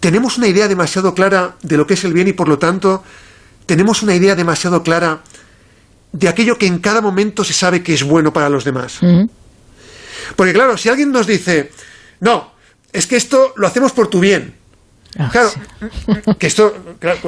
tenemos 0.00 0.38
una 0.38 0.48
idea 0.48 0.66
demasiado 0.66 1.14
clara 1.14 1.56
de 1.62 1.76
lo 1.76 1.86
que 1.86 1.94
es 1.94 2.02
el 2.04 2.12
bien 2.12 2.26
y 2.26 2.32
por 2.32 2.48
lo 2.48 2.58
tanto 2.58 3.04
tenemos 3.66 4.02
una 4.02 4.14
idea 4.14 4.34
demasiado 4.34 4.82
clara 4.82 5.22
de 6.10 6.28
aquello 6.28 6.58
que 6.58 6.66
en 6.66 6.80
cada 6.80 7.00
momento 7.00 7.44
se 7.44 7.52
sabe 7.52 7.82
que 7.82 7.94
es 7.94 8.02
bueno 8.02 8.32
para 8.32 8.48
los 8.48 8.64
demás. 8.64 8.98
Porque 10.34 10.52
claro, 10.52 10.76
si 10.76 10.88
alguien 10.88 11.12
nos 11.12 11.26
dice, 11.26 11.70
no, 12.20 12.52
es 12.92 13.06
que 13.06 13.16
esto 13.16 13.54
lo 13.56 13.66
hacemos 13.66 13.92
por 13.92 14.08
tu 14.08 14.18
bien. 14.18 14.54
Ah, 15.18 15.28
claro, 15.30 15.50
que 16.38 16.46
esto, 16.46 16.74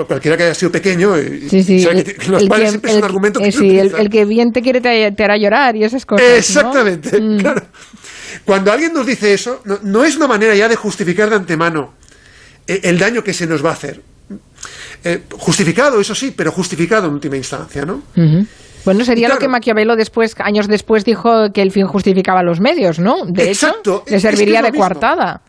cualquiera 0.09 0.37
que 0.39 0.45
haya 0.45 0.55
sido 0.55 0.73
pequeño, 0.73 1.17
eh, 1.19 1.47
que 1.51 2.29
los 2.29 2.45
padres 2.45 2.71
siempre 2.71 2.93
es 2.93 2.97
un 2.97 3.05
argumento 3.05 3.41
que 3.41 3.53
sí, 3.53 3.79
el, 3.79 4.09
que 4.09 4.25
bien 4.25 4.53
te 4.53 4.63
quiere 4.63 4.81
te, 4.81 5.25
hará 5.25 5.37
llorar 5.37 5.77
y 5.77 5.85
esas 5.85 6.07
cosas. 6.07 6.27
Exactamente, 6.27 7.21
mm. 7.21 7.39
claro. 7.41 7.63
Cuando 8.45 8.73
alguien 8.73 8.93
nos 8.93 9.07
dice 9.07 9.35
eso, 9.35 9.63
no, 9.83 10.05
es 10.05 10.17
una 10.17 10.27
manera 10.27 10.55
ya 10.55 10.69
de 10.69 10.77
justificar 10.77 11.29
de 11.29 11.37
antemano 11.37 11.93
eh, 12.67 12.81
el 12.85 12.99
daño 12.99 13.23
que 13.23 13.35
se 13.35 13.47
nos 13.47 13.65
va 13.65 13.71
a 13.71 13.75
hacer. 13.75 14.01
Eh, 15.05 15.23
justificado, 15.33 16.01
eso 16.01 16.15
sí, 16.15 16.33
pero 16.35 16.51
justificado 16.53 17.09
en 17.09 17.15
última 17.15 17.37
instancia, 17.37 17.85
¿no? 17.85 18.03
Bueno, 18.87 19.05
sería 19.05 19.29
lo 19.29 19.39
que 19.39 19.49
Maquiavelo 19.49 19.97
después, 19.97 20.35
años 20.39 20.69
después, 20.69 21.05
dijo 21.05 21.53
que 21.53 21.61
el 21.61 21.71
fin 21.71 21.87
justificaba 21.87 22.43
los 22.43 22.61
medios, 22.61 22.99
¿no? 22.99 23.27
De 23.27 23.51
exacto, 23.51 24.03
hecho, 24.07 24.15
le 24.15 24.21
serviría 24.21 24.63
de 24.63 24.73
coartada. 24.73 25.43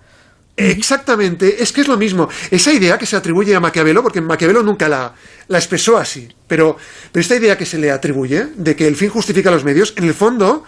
Exactamente, 0.58 1.62
es 1.62 1.72
que 1.74 1.82
es 1.82 1.88
lo 1.88 1.98
mismo. 1.98 2.30
Esa 2.50 2.72
idea 2.72 2.98
que 2.98 3.06
se 3.06 3.16
atribuye 3.16 3.54
a 3.56 3.60
Maquiavelo, 3.60 4.02
porque 4.02 4.22
Maquiavelo 4.22 4.64
nunca 4.64 4.88
la, 4.88 5.14
la 5.48 5.58
expresó 5.58 5.98
así, 5.98 6.30
pero, 6.48 6.78
esta 7.14 7.36
idea 7.36 7.58
que 7.58 7.66
se 7.66 7.78
le 7.78 7.92
atribuye, 7.92 8.48
de 8.56 8.76
que 8.76 8.88
el 8.88 8.96
fin 8.96 9.10
justifica 9.10 9.52
los 9.52 9.64
medios, 9.64 9.94
en 9.98 10.06
el 10.06 10.14
fondo 10.14 10.64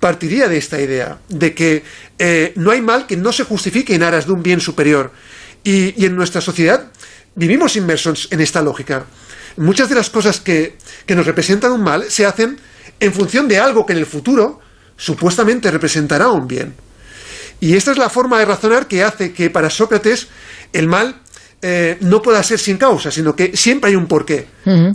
partiría 0.00 0.48
de 0.48 0.56
esta 0.56 0.80
idea, 0.80 1.18
de 1.28 1.54
que 1.54 1.84
eh, 2.18 2.52
no 2.56 2.70
hay 2.70 2.80
mal 2.80 3.06
que 3.06 3.16
no 3.16 3.32
se 3.32 3.44
justifique 3.44 3.94
en 3.94 4.02
aras 4.02 4.26
de 4.26 4.32
un 4.32 4.42
bien 4.42 4.60
superior. 4.60 5.12
Y, 5.62 6.02
y 6.02 6.06
en 6.06 6.16
nuestra 6.16 6.40
sociedad 6.40 6.90
vivimos 7.34 7.76
inmersos 7.76 8.28
en 8.30 8.40
esta 8.40 8.62
lógica. 8.62 9.04
Muchas 9.56 9.88
de 9.88 9.94
las 9.94 10.10
cosas 10.10 10.40
que, 10.40 10.76
nos 11.08 11.26
representan 11.26 11.72
un 11.72 11.82
mal 11.82 12.10
se 12.10 12.24
hacen 12.24 12.58
en 13.00 13.12
función 13.12 13.48
de 13.48 13.58
algo 13.58 13.84
que 13.84 13.92
en 13.92 13.98
el 13.98 14.06
futuro 14.06 14.60
supuestamente 14.96 15.70
representará 15.70 16.28
un 16.28 16.46
bien. 16.46 16.74
Y 17.60 17.76
esta 17.76 17.92
es 17.92 17.98
la 17.98 18.08
forma 18.08 18.38
de 18.38 18.46
razonar 18.46 18.86
que 18.86 19.04
hace 19.04 19.32
que 19.32 19.50
para 19.50 19.68
Sócrates 19.70 20.28
el 20.72 20.88
mal 20.88 21.16
eh, 21.62 21.98
no 22.00 22.22
pueda 22.22 22.42
ser 22.42 22.58
sin 22.58 22.78
causa, 22.78 23.10
sino 23.10 23.36
que 23.36 23.56
siempre 23.56 23.90
hay 23.90 23.96
un 23.96 24.06
porqué. 24.06 24.48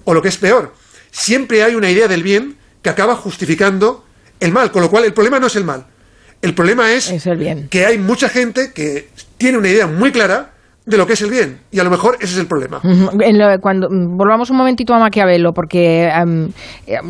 O 0.04 0.14
lo 0.14 0.22
que 0.22 0.30
es 0.30 0.38
peor, 0.38 0.74
siempre 1.12 1.64
hay 1.64 1.76
una 1.76 1.90
idea 1.90 2.08
del 2.08 2.24
bien 2.24 2.58
que 2.82 2.90
acaba 2.90 3.16
justificando 3.16 4.04
el 4.40 4.52
mal, 4.52 4.72
con 4.72 4.82
lo 4.82 4.90
cual 4.90 5.06
el 5.06 5.14
problema 5.14 5.40
no 5.40 5.48
es 5.48 5.56
el 5.56 5.64
mal. 5.64 5.86
El 6.42 6.54
problema 6.54 6.92
es, 6.92 7.12
que 7.70 7.86
hay 7.86 7.98
mucha 7.98 8.30
gente 8.30 8.72
que 8.74 9.10
tiene 9.38 9.58
una 9.58 9.70
idea 9.70 9.88
muy 9.88 10.12
clara 10.12 10.55
de 10.86 10.98
lo 10.98 11.08
que 11.08 11.14
es 11.14 11.22
el 11.22 11.32
bien. 11.32 11.60
Y 11.72 11.80
a 11.80 11.84
lo 11.84 11.90
mejor 11.90 12.16
ese 12.20 12.34
es 12.34 12.38
el 12.38 12.48
problema. 12.48 12.82
cuando 13.62 13.88
Volvamos 13.90 14.50
un 14.50 14.58
momentito 14.58 14.94
a 14.94 15.00
Maquiavelo, 15.00 15.52
porque 15.54 16.08
em, 16.08 16.50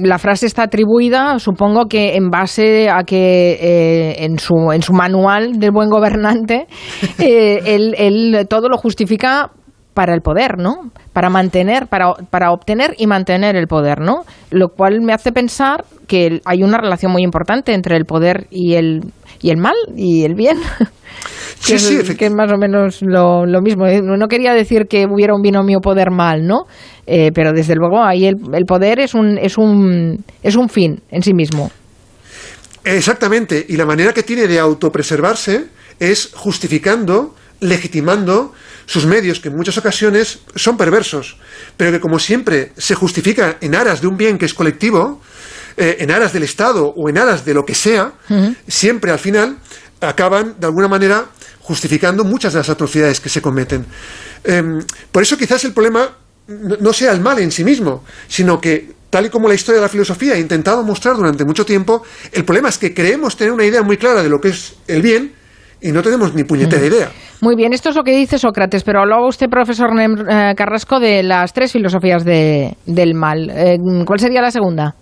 la 0.02 0.18
frase 0.18 0.46
está 0.46 0.64
atribuida, 0.64 1.40
supongo 1.40 1.88
que 1.88 2.16
en 2.16 2.30
base 2.30 2.90
a 2.90 3.04
que 3.04 3.58
eh, 3.60 4.24
en, 4.24 4.40
su, 4.40 4.72
en 4.72 4.82
su 4.82 4.94
manual 4.94 5.60
del 5.60 5.72
buen 5.72 5.90
gobernante, 5.90 6.68
eh, 7.20 7.62
él, 7.66 8.48
todo 8.50 8.70
lo 8.70 8.78
justifica 8.78 9.52
para 9.96 10.14
el 10.14 10.22
poder, 10.22 10.58
¿no? 10.60 10.92
Para 11.14 11.30
mantener, 11.30 11.88
para, 11.88 12.14
para 12.30 12.52
obtener 12.52 12.94
y 12.98 13.08
mantener 13.08 13.56
el 13.56 13.66
poder, 13.66 14.02
¿no? 14.02 14.26
Lo 14.52 14.68
cual 14.68 15.02
me 15.02 15.14
hace 15.14 15.32
pensar 15.32 15.86
que 16.06 16.42
hay 16.46 16.64
una 16.64 16.78
relación 16.78 17.14
muy 17.14 17.24
importante 17.24 17.74
entre 17.74 17.96
el 17.96 18.04
poder 18.04 18.46
y 18.52 18.76
el, 18.76 19.00
y 19.42 19.50
el 19.52 19.58
mal 19.58 19.74
y 19.96 20.26
el 20.26 20.36
bien. 20.36 20.58
que, 21.66 21.76
es, 21.76 22.16
que 22.18 22.26
es 22.26 22.34
más 22.34 22.52
o 22.52 22.58
menos 22.58 23.02
lo, 23.02 23.46
mismo. 23.62 23.88
Eh, 23.88 24.02
no 24.04 24.28
quería 24.28 24.54
decir 24.54 24.88
que 24.90 25.06
hubiera 25.10 25.34
un 25.34 25.42
binomio 25.42 25.80
poder-mal, 25.80 26.46
¿no? 26.46 26.66
Eh, 27.08 27.32
pero 27.34 27.54
desde 27.54 27.76
luego 27.76 28.04
ahí 28.04 28.26
el, 28.26 28.36
el, 28.54 28.66
poder 28.66 29.00
es 29.00 29.14
un, 29.14 29.38
es, 29.38 29.58
un, 29.58 30.26
es 30.44 30.58
un 30.58 30.68
fin 30.68 31.00
en 31.10 31.22
sí 31.24 31.34
mismo. 31.34 31.72
Exactamente, 32.84 33.66
y 33.68 33.78
la 33.78 33.86
manera 33.86 34.14
que 34.14 34.24
tiene 34.24 34.46
de 34.46 34.60
autopreservarse 34.60 35.68
es 36.00 36.32
justificando, 36.36 37.34
legitimando 37.62 38.52
sus 38.86 39.06
medios, 39.06 39.40
que 39.40 39.50
en 39.50 39.56
muchas 39.56 39.78
ocasiones 39.78 40.40
son 40.56 40.78
perversos, 40.78 41.38
pero 41.78 41.92
que 41.92 42.00
como 42.00 42.20
siempre 42.20 42.72
se 42.78 42.96
justifica 42.96 43.58
en 43.62 43.76
aras 43.76 44.02
de 44.02 44.08
un 44.08 44.18
bien 44.18 44.38
que 44.38 44.46
es 44.46 44.54
colectivo, 44.54 45.22
eh, 45.78 45.98
en 46.00 46.12
aras 46.12 46.32
del 46.32 46.44
Estado 46.44 46.88
o 46.96 47.10
en 47.10 47.18
aras 47.18 47.44
de 47.44 47.54
lo 47.54 47.66
que 47.66 47.76
sea, 47.76 48.14
siempre 48.68 49.12
al 49.12 49.20
final 49.20 49.58
acaban 50.00 50.56
de 50.60 50.68
alguna 50.68 50.88
manera 50.88 51.26
justificando 51.60 52.24
muchas 52.24 52.54
de 52.54 52.60
las 52.60 52.70
atrocidades 52.70 53.20
que 53.20 53.30
se 53.30 53.42
cometen. 53.42 53.86
Em, 54.44 54.80
por 55.12 55.24
eso 55.24 55.36
quizás 55.36 55.64
el 55.66 55.74
problema 55.74 56.16
no 56.48 56.94
sea 56.94 57.12
el 57.12 57.22
mal 57.22 57.40
en 57.40 57.52
sí 57.52 57.64
mismo, 57.64 58.04
sino 58.28 58.62
que, 58.62 58.94
tal 59.10 59.26
y 59.26 59.30
como 59.30 59.48
la 59.48 59.56
historia 59.56 59.82
de 59.82 59.86
la 59.88 59.90
filosofía 59.90 60.36
ha 60.36 60.38
intentado 60.38 60.84
mostrar 60.84 61.16
durante 61.16 61.44
mucho 61.44 61.66
tiempo, 61.66 62.04
el 62.32 62.46
problema 62.46 62.70
es 62.70 62.78
que 62.78 62.94
creemos 62.94 63.36
tener 63.36 63.52
una 63.52 63.66
idea 63.66 63.82
muy 63.82 63.98
clara 63.98 64.22
de 64.22 64.30
lo 64.30 64.40
que 64.40 64.50
es 64.50 64.76
el 64.88 65.02
bien 65.02 65.34
y 65.82 65.92
no 65.92 66.02
tenemos 66.02 66.34
ni 66.34 66.44
puñetera 66.44 66.82
mm. 66.82 66.86
idea. 66.86 67.12
Muy 67.42 67.56
bien, 67.56 67.74
esto 67.74 67.90
es 67.90 67.96
lo 67.96 68.04
que 68.04 68.16
dice 68.16 68.40
Sócrates, 68.40 68.84
pero 68.84 69.02
hablaba 69.02 69.28
usted, 69.28 69.48
profesor 69.50 69.90
eh, 70.00 70.54
Carrasco, 70.56 71.00
de 71.00 71.24
las 71.24 71.54
tres 71.54 71.72
filosofías 71.72 72.24
del 72.24 73.14
mal. 73.14 73.50
Eh, 73.50 73.78
¿Cuál 74.06 74.20
sería 74.20 74.42
la 74.42 74.52
segunda? 74.52 74.96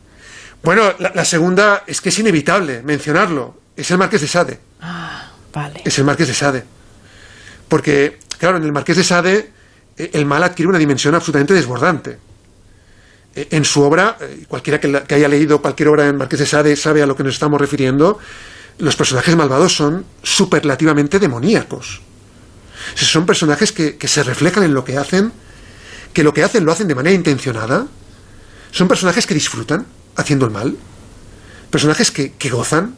Bueno, 0.63 0.83
la 0.97 1.25
segunda 1.25 1.83
es 1.85 1.99
que 1.99 2.09
es 2.09 2.19
inevitable 2.19 2.81
mencionarlo, 2.83 3.55
es 3.75 3.89
el 3.91 3.97
Marqués 3.97 4.21
de 4.21 4.27
Sade. 4.27 4.59
Ah, 4.81 5.29
vale. 5.53 5.81
Es 5.83 5.97
el 5.99 6.05
Marqués 6.05 6.27
de 6.27 6.33
Sade. 6.33 6.63
Porque, 7.67 8.17
claro, 8.37 8.57
en 8.57 8.63
el 8.63 8.71
Marqués 8.71 8.97
de 8.97 9.03
Sade 9.03 9.51
eh, 9.97 10.09
el 10.13 10.25
mal 10.25 10.43
adquiere 10.43 10.69
una 10.69 10.79
dimensión 10.79 11.15
absolutamente 11.15 11.53
desbordante. 11.53 12.17
En 13.35 13.65
su 13.65 13.81
obra, 13.81 14.15
cualquiera 14.47 14.79
que, 14.79 15.15
haya 15.15 15.27
leído 15.27 15.59
cualquier 15.59 15.89
obra 15.89 16.07
en 16.07 16.17
Marqués 16.17 16.39
de 16.39 16.45
Sade 16.45 16.75
sabe 16.75 17.01
a 17.01 17.07
lo 17.07 17.15
que 17.15 17.23
nos 17.23 17.33
estamos 17.33 17.59
refiriendo, 17.59 18.19
los 18.77 18.95
personajes 18.95 19.35
malvados 19.35 19.75
son 19.75 20.05
superlativamente 20.21 21.19
demoníacos. 21.19 22.01
Son 22.95 23.25
personajes 23.25 23.71
que, 23.71 23.97
se 24.07 24.23
reflejan 24.23 24.63
en 24.63 24.73
lo 24.73 24.83
que 24.83 24.97
hacen, 24.97 25.31
que 26.13 26.23
lo 26.23 26.33
que 26.33 26.43
hacen 26.43 26.65
lo 26.65 26.71
hacen 26.71 26.87
de 26.87 26.95
manera 26.95 27.15
intencionada. 27.15 27.87
Son 28.71 28.87
personajes 28.87 29.25
que 29.25 29.33
disfrutan 29.33 29.85
haciendo 30.15 30.45
el 30.45 30.51
mal. 30.51 30.75
Personajes 31.69 32.11
que 32.11 32.49
gozan 32.49 32.95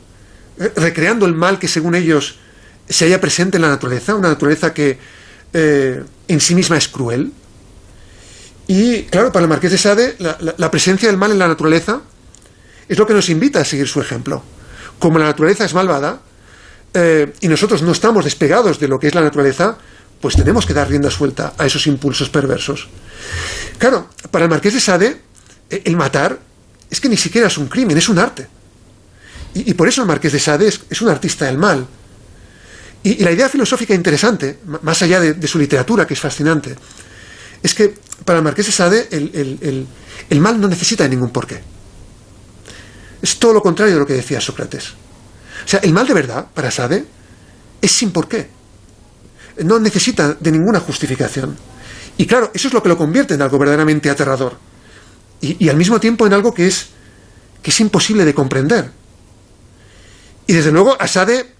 recreando 0.58 1.25
el 1.25 1.34
mal 1.34 1.60
que 1.60 1.67
según 1.67 1.96
ellos 1.96 2.38
se 2.88 3.05
haya 3.05 3.20
presente 3.20 3.58
en 3.58 3.63
la 3.63 3.70
naturaleza, 3.70 4.15
una 4.15 4.29
naturaleza 4.29 4.74
que 4.74 4.98
eh, 5.53 6.03
en 6.27 6.41
sí 6.41 6.55
misma 6.55 6.77
es 6.77 6.88
cruel. 6.88 7.32
Y 8.67 9.03
claro, 9.03 9.32
para 9.32 9.44
el 9.44 9.50
marqués 9.50 9.72
de 9.72 9.77
Sade, 9.77 10.15
la, 10.20 10.72
presencia 10.72 11.08
del 11.08 11.17
mal 11.17 11.32
en 11.32 11.39
la 11.39 11.48
naturaleza 11.48 12.01
es 12.88 12.98
lo 12.98 13.05
que 13.05 13.13
nos 13.13 13.29
invita 13.29 13.62
a 13.62 13.65
seguir 13.65 13.88
su 13.88 14.01
ejemplo. 14.01 14.44
Como 14.99 15.19
la 15.19 15.25
naturaleza 15.25 15.65
es 15.65 15.73
malvada 15.73 16.21
eh, 16.93 17.33
y 17.41 17.47
nosotros 17.47 17.81
no 17.81 17.91
estamos 17.91 18.23
despegados 18.23 18.79
de 18.79 18.87
lo 18.87 18.97
que 18.97 19.07
es 19.07 19.15
la 19.15 19.21
naturaleza, 19.21 19.77
pues 20.21 20.35
tenemos 20.35 20.65
que 20.65 20.73
dar 20.73 20.89
rienda 20.89 21.11
suelta 21.11 21.53
a 21.57 21.65
esos 21.65 21.87
impulsos 21.87 22.29
perversos. 22.29 22.87
Claro, 23.77 24.09
para 24.31 24.45
el 24.45 24.49
marqués 24.49 24.73
de 24.73 24.79
Sade, 24.79 25.21
eh, 25.69 25.81
el 25.85 25.97
matar 25.97 26.39
es 26.89 27.01
que 27.01 27.09
ni 27.09 27.17
siquiera 27.17 27.47
es 27.47 27.57
un 27.57 27.67
crimen, 27.67 27.97
es 27.97 28.09
un 28.09 28.19
arte. 28.19 28.47
Y, 29.53 29.73
por 29.73 29.87
eso 29.87 30.01
el 30.01 30.07
Marqués 30.07 30.33
de 30.33 30.39
Sade 30.39 30.67
es, 30.67 31.01
un 31.01 31.07
artista 31.07 31.45
del 31.45 31.57
mal. 31.57 31.87
Y, 33.03 33.23
la 33.23 33.31
idea 33.31 33.47
filosófica 33.47 33.93
interesante, 33.93 34.59
más 34.81 35.01
allá 35.01 35.21
de, 35.21 35.47
su 35.47 35.57
literatura, 35.57 36.05
que 36.05 36.13
es 36.13 36.19
fascinante, 36.19 36.75
es 37.63 37.73
que 37.73 37.93
para 38.25 38.41
Marqués 38.41 38.65
de 38.65 38.71
Sade 38.73 39.07
el, 39.11 40.39
mal 40.41 40.59
no 40.59 40.67
necesita 40.67 41.07
ningún 41.07 41.29
porqué. 41.29 41.61
Es 43.22 43.39
todo 43.39 43.53
lo 43.53 43.62
contrario 43.62 43.93
de 43.93 44.00
lo 44.00 44.05
que 44.05 44.13
decía 44.13 44.41
Sócrates. 44.41 44.91
O 45.65 45.67
sea, 45.67 45.79
el 45.79 45.93
mal 45.93 46.07
de 46.07 46.13
verdad, 46.13 46.48
para 46.53 46.69
Sade, 46.69 47.05
es 47.81 47.91
sin 47.91 48.12
porqué. 48.12 48.50
No 49.63 49.79
necesita 49.79 50.34
de 50.34 50.51
ninguna 50.51 50.79
justificación. 50.79 51.55
Y 52.17 52.25
claro, 52.25 52.51
eso 52.53 52.67
es 52.67 52.74
lo 52.74 52.81
que 52.81 52.89
lo 52.89 52.98
convierte 52.98 53.34
en 53.34 53.41
algo 53.41 53.57
verdaderamente 53.57 54.10
aterrador. 54.10 54.57
Y, 55.41 55.69
al 55.69 55.77
mismo 55.77 56.00
tiempo 56.00 56.25
en 56.25 56.34
algo 56.34 56.53
que 56.53 56.67
es, 56.67 56.88
que 57.62 57.72
es 57.72 57.79
imposible 57.79 58.25
de 58.25 58.34
comprender. 58.34 58.91
Y 60.48 60.53
desde 60.53 60.72
luego 60.72 61.00
a 61.00 61.07
Sade 61.07 61.53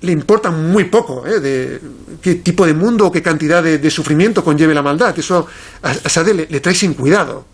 le 0.00 0.12
importa 0.12 0.50
muy 0.50 0.84
poco 0.84 1.26
¿eh? 1.26 1.40
de 1.40 1.80
qué 2.22 2.36
tipo 2.36 2.64
de 2.64 2.72
mundo 2.72 3.06
o 3.06 3.12
qué 3.12 3.22
cantidad 3.22 3.62
de, 3.62 3.90
sufrimiento 3.90 4.44
conlleve 4.44 4.74
la 4.74 4.82
maldad. 4.82 5.18
Eso 5.18 5.46
a, 5.82 5.94
Sade 6.08 6.34
le, 6.34 6.60
trae 6.60 6.74
sin 6.74 6.94
cuidado. 6.94 7.46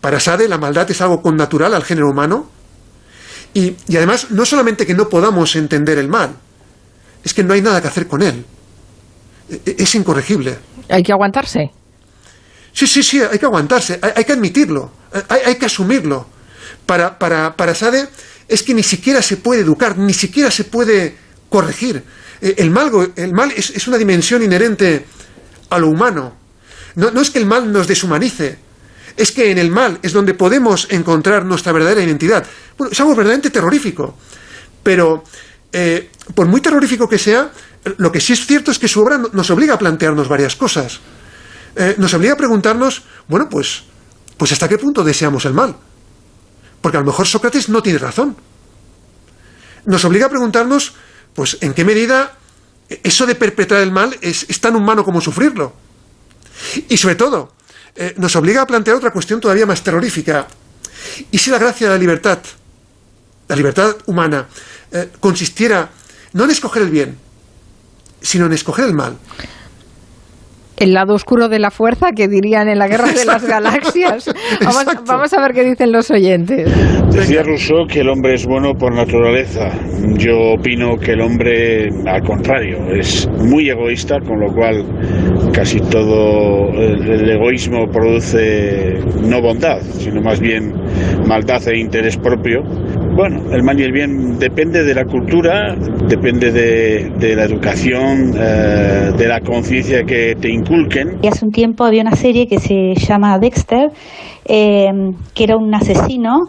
Para 0.00 0.20
Sade 0.20 0.48
la 0.48 0.58
maldad 0.58 0.90
es 0.90 1.00
algo 1.00 1.22
connatural 1.22 1.74
al 1.74 1.84
género 1.84 2.10
humano 2.10 2.48
y, 3.54 3.76
y, 3.88 3.96
además 3.96 4.30
no 4.30 4.44
solamente 4.44 4.86
que 4.86 4.94
no 4.94 5.08
podamos 5.08 5.56
entender 5.56 5.98
el 5.98 6.08
mal, 6.08 6.36
es 7.24 7.34
que 7.34 7.42
no 7.42 7.54
hay 7.54 7.62
nada 7.62 7.80
que 7.80 7.88
hacer 7.88 8.06
con 8.06 8.22
él. 8.22 8.44
E, 9.50 9.60
e, 9.64 9.76
es 9.78 9.94
incorregible. 9.94 10.58
Hay 10.88 11.02
que 11.02 11.12
aguantarse. 11.12 11.70
Sí, 12.72 12.86
sí, 12.86 13.02
sí, 13.02 13.20
hay 13.20 13.38
que 13.38 13.46
aguantarse, 13.46 13.98
hay, 14.00 14.24
que 14.24 14.32
admitirlo, 14.32 14.92
hay, 15.28 15.40
hay, 15.46 15.54
que 15.56 15.66
asumirlo. 15.66 16.26
Para, 16.86 17.18
para, 17.18 17.56
para 17.56 17.74
Sade 17.74 18.08
es 18.46 18.62
que 18.62 18.72
ni 18.72 18.82
siquiera 18.82 19.20
se 19.20 19.36
puede 19.36 19.62
educar, 19.62 19.98
ni 19.98 20.14
siquiera 20.14 20.50
se 20.50 20.64
puede 20.64 21.16
corregir. 21.48 22.04
Eh, 22.40 22.54
el 22.58 22.70
mal, 22.70 22.90
el 23.16 23.32
mal 23.32 23.52
es, 23.52 23.88
una 23.88 23.98
dimensión 23.98 24.42
inherente 24.42 25.04
a 25.70 25.78
lo 25.78 25.88
humano. 25.88 26.34
No, 26.94 27.10
no, 27.10 27.20
es 27.20 27.30
que 27.30 27.38
el 27.38 27.46
mal 27.46 27.70
nos 27.72 27.86
deshumanice, 27.86 28.58
es 29.18 29.32
que 29.32 29.50
en 29.50 29.58
el 29.58 29.70
mal 29.70 29.98
es 30.02 30.12
donde 30.12 30.34
podemos 30.34 30.86
encontrar 30.90 31.44
nuestra 31.44 31.72
verdadera 31.72 32.02
identidad. 32.02 32.46
Bueno, 32.76 32.92
es 32.92 33.00
algo 33.00 33.14
verdaderamente 33.14 33.50
terrorífico. 33.50 34.16
Pero, 34.82 35.24
eh, 35.72 36.10
por 36.34 36.46
muy 36.46 36.60
terrorífico 36.60 37.08
que 37.08 37.18
sea, 37.18 37.50
lo 37.98 38.10
que 38.10 38.20
sí 38.20 38.32
es 38.32 38.46
cierto 38.46 38.70
es 38.70 38.78
que 38.78 38.88
su 38.88 39.00
obra 39.00 39.20
nos 39.32 39.50
obliga 39.50 39.74
a 39.74 39.78
plantearnos 39.78 40.28
varias 40.28 40.56
cosas. 40.56 41.00
Eh, 41.76 41.94
nos 41.98 42.14
obliga 42.14 42.34
a 42.34 42.36
preguntarnos, 42.36 43.02
bueno, 43.28 43.48
pues, 43.48 43.84
pues 44.36 44.52
hasta 44.52 44.68
qué 44.68 44.78
punto 44.78 45.04
deseamos 45.04 45.44
el 45.44 45.54
mal. 45.54 45.76
Porque 46.80 46.96
a 46.96 47.00
lo 47.00 47.06
mejor 47.06 47.26
Sócrates 47.26 47.68
no 47.68 47.82
tiene 47.82 47.98
razón. 47.98 48.36
Nos 49.84 50.04
obliga 50.04 50.26
a 50.26 50.30
preguntarnos, 50.30 50.94
pues, 51.34 51.58
en 51.60 51.74
qué 51.74 51.84
medida 51.84 52.38
eso 52.88 53.26
de 53.26 53.34
perpetrar 53.34 53.82
el 53.82 53.92
mal 53.92 54.16
es, 54.20 54.46
tan 54.60 54.76
humano 54.76 55.04
como 55.04 55.20
sufrirlo. 55.20 55.74
Y 56.88 56.96
sobre 56.96 57.14
todo, 57.14 57.52
eh, 57.94 58.14
nos 58.16 58.34
obliga 58.36 58.62
a 58.62 58.66
plantear 58.66 58.96
otra 58.96 59.10
cuestión 59.10 59.40
todavía 59.40 59.66
más 59.66 59.82
terrorífica. 59.82 60.46
¿Y 61.30 61.38
si 61.38 61.50
la 61.50 61.58
gracia 61.58 61.88
de 61.88 61.94
la 61.94 61.98
libertad, 61.98 62.38
la 63.48 63.56
libertad 63.56 63.96
humana, 64.06 64.48
eh, 64.92 65.10
consistiera 65.20 65.90
no 66.32 66.44
en 66.44 66.50
escoger 66.50 66.82
el 66.82 66.90
bien, 66.90 67.18
sino 68.20 68.46
en 68.46 68.52
escoger 68.52 68.86
el 68.86 68.94
mal? 68.94 69.16
El 70.78 70.92
lado 70.92 71.14
oscuro 71.14 71.48
de 71.48 71.58
la 71.58 71.70
fuerza 71.70 72.12
que 72.12 72.28
dirían 72.28 72.68
en 72.68 72.78
la 72.78 72.88
guerra 72.88 73.12
de 73.12 73.24
las 73.24 73.44
galaxias. 73.44 74.30
Vamos, 75.06 75.32
a 75.32 75.40
ver 75.40 75.52
qué 75.52 75.64
dicen 75.64 75.92
los 75.92 76.10
oyentes. 76.10 76.70
Decía 77.12 77.42
Rousseau 77.42 77.86
que 77.86 78.00
el 78.00 78.08
hombre 78.08 78.34
es 78.34 78.46
bueno 78.46 78.74
por 78.74 78.94
naturaleza. 78.94 79.70
Yo 80.16 80.54
opino 80.58 80.96
que 80.96 81.12
el 81.12 81.20
hombre, 81.20 81.88
al 82.06 82.22
contrario, 82.22 82.78
es 82.94 83.28
muy 83.38 83.68
egoísta, 83.68 84.20
con 84.20 84.40
lo 84.40 84.52
cual 84.54 84.84
casi 85.52 85.80
todo 85.80 86.68
el 86.70 87.30
egoísmo 87.30 87.86
produce 87.90 88.98
no 89.22 89.40
bondad, 89.40 89.80
sino 89.80 90.20
más 90.20 90.40
bien 90.40 90.72
maldad 91.26 91.66
e 91.68 91.78
interés 91.78 92.16
propio 92.16 92.62
bueno, 93.18 93.40
el 93.50 93.64
mal 93.64 93.80
y 93.80 93.82
el 93.82 93.90
bien 93.90 94.38
depende 94.38 94.84
de 94.84 94.94
la 94.94 95.04
cultura, 95.04 95.74
depende 96.06 96.52
de, 96.52 97.34
la 97.34 97.42
educación, 97.46 98.32
eh, 98.38 99.10
de 99.18 99.26
la 99.26 99.40
conciencia 99.40 100.04
que 100.04 100.36
te 100.40 100.48
inculquen. 100.48 101.18
Y 101.20 101.26
hace 101.26 101.44
un 101.44 101.50
tiempo 101.50 101.82
había 101.82 102.02
una 102.02 102.14
serie 102.14 102.46
que 102.46 102.60
se 102.60 102.94
llama 102.94 103.36
Dexter, 103.40 103.90
eh, 104.44 104.86
que 105.34 105.42
era 105.42 105.56
un 105.56 105.74
asesino, 105.74 106.42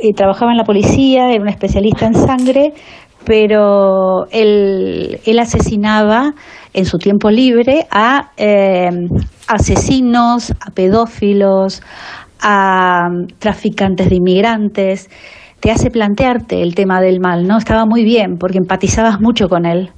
y 0.00 0.14
trabajaba 0.14 0.50
en 0.50 0.56
la 0.56 0.64
policía, 0.64 1.30
era 1.30 1.42
un 1.42 1.48
especialista 1.48 2.06
en 2.06 2.14
sangre, 2.14 2.72
pero 3.24 4.26
él, 4.32 5.20
asesinaba 5.40 6.32
en 6.74 6.86
su 6.86 6.98
tiempo 6.98 7.30
libre 7.30 7.86
a 7.92 8.32
eh, 8.36 8.88
asesinos, 9.46 10.50
a 10.50 10.72
pedófilos, 10.72 11.82
a 12.40 13.10
traficantes 13.38 14.10
de 14.10 14.16
inmigrantes 14.16 15.08
te 15.60 15.70
hace 15.70 15.90
plantearte 15.90 16.62
el 16.62 16.74
tema 16.74 17.00
del 17.00 17.20
mal, 17.20 17.46
¿no? 17.46 17.58
Estaba 17.58 17.84
muy 17.84 18.04
bien 18.04 18.38
porque 18.38 18.58
empatizabas 18.58 19.20
mucho 19.20 19.48
con 19.48 19.66
él. 19.66 19.90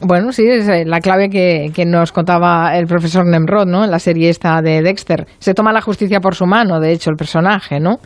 Bueno, 0.00 0.32
sí, 0.32 0.46
es 0.48 0.68
eh, 0.68 0.84
la 0.86 1.00
clave 1.00 1.28
que, 1.28 1.70
que, 1.74 1.84
nos 1.84 2.12
contaba 2.12 2.76
el 2.76 2.86
profesor 2.86 3.26
Nemrod, 3.26 3.66
¿no? 3.66 3.84
En 3.84 3.90
la 3.90 3.98
serie 3.98 4.30
esta 4.30 4.62
de 4.62 4.82
Dexter. 4.82 5.26
Se 5.38 5.54
toma 5.54 5.72
la 5.72 5.82
justicia 5.82 6.20
por 6.20 6.34
su 6.34 6.46
mano, 6.46 6.80
de 6.80 6.92
hecho, 6.92 7.10
el 7.10 7.16
personaje, 7.16 7.78
¿no? 7.78 7.98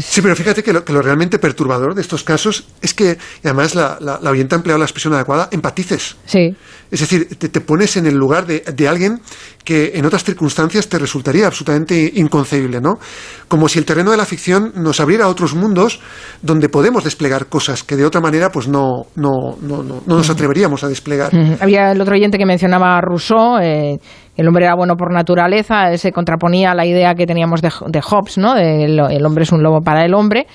Sí, 0.00 0.20
pero 0.20 0.36
fíjate 0.36 0.62
que 0.62 0.72
lo, 0.72 0.82
realmente 0.82 1.38
perturbador 1.38 1.94
de 1.94 2.02
estos 2.02 2.22
casos 2.22 2.64
es 2.82 2.92
que, 2.92 3.16
además 3.42 3.74
la, 3.74 3.96
la, 4.00 4.18
la 4.20 4.30
oyente 4.30 4.54
ha 4.54 4.58
empleado 4.58 4.78
la 4.78 4.84
expresión 4.84 5.14
adecuada, 5.14 5.48
empatices. 5.50 6.16
Sí. 6.26 6.54
Es 6.90 7.00
decir, 7.00 7.28
te, 7.38 7.48
te 7.48 7.60
pones 7.60 7.96
en 7.96 8.06
el 8.06 8.14
lugar 8.14 8.46
de, 8.46 8.60
de, 8.60 8.88
alguien 8.88 9.20
que 9.64 9.92
en 9.94 10.06
otras 10.06 10.24
circunstancias 10.24 10.88
te 10.88 10.98
resultaría 10.98 11.46
absolutamente 11.46 12.12
inconcebible, 12.16 12.80
¿no? 12.80 12.98
Como 13.46 13.68
si 13.68 13.78
el 13.78 13.84
terreno 13.84 14.10
de 14.10 14.16
la 14.16 14.24
ficción 14.24 14.72
nos 14.76 15.00
abriera 15.00 15.24
a 15.24 15.28
otros 15.28 15.54
mundos 15.54 16.00
donde 16.40 16.68
podemos 16.68 17.04
desplegar 17.04 17.46
cosas 17.46 17.82
que 17.82 17.96
de 17.96 18.06
otra 18.06 18.20
manera 18.20 18.50
pues 18.50 18.68
no, 18.68 19.06
no, 19.16 19.56
no, 19.60 19.82
no, 19.82 20.02
nos 20.06 20.30
atreveríamos 20.30 20.82
a 20.84 20.88
desplegar. 20.88 21.30
Había 21.60 21.92
el 21.92 22.00
otro 22.00 22.14
oyente 22.14 22.38
que 22.38 22.46
mencionaba 22.46 22.96
a 22.96 23.00
Rousseau, 23.02 23.58
eh, 23.60 23.98
el 24.38 24.48
hombre 24.48 24.64
era 24.64 24.74
bueno 24.74 24.94
por 24.96 25.12
naturaleza, 25.12 25.94
se 25.98 26.12
contraponía 26.12 26.70
a 26.70 26.74
la 26.74 26.86
idea 26.86 27.14
que 27.14 27.26
teníamos 27.26 27.60
de, 27.60 27.70
de 27.88 28.00
Hobbes, 28.00 28.38
¿no? 28.38 28.54
De 28.54 28.84
el 28.84 29.26
hombre 29.26 29.42
es 29.42 29.52
un 29.52 29.62
lobo 29.62 29.80
para 29.82 30.04
el 30.06 30.14
hombre. 30.14 30.46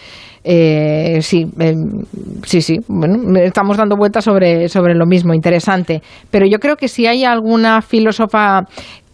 Eh, 0.43 1.19
sí, 1.21 1.45
eh, 1.59 1.73
sí, 2.45 2.61
sí. 2.61 2.79
Bueno, 2.87 3.39
estamos 3.39 3.77
dando 3.77 3.95
vueltas 3.95 4.25
sobre, 4.25 4.67
sobre 4.67 4.93
lo 4.95 5.05
mismo, 5.05 5.33
interesante. 5.33 6.01
Pero 6.31 6.45
yo 6.45 6.59
creo 6.59 6.75
que 6.75 6.87
si 6.87 7.07
hay 7.07 7.23
alguna 7.23 7.81
filósofa 7.81 8.61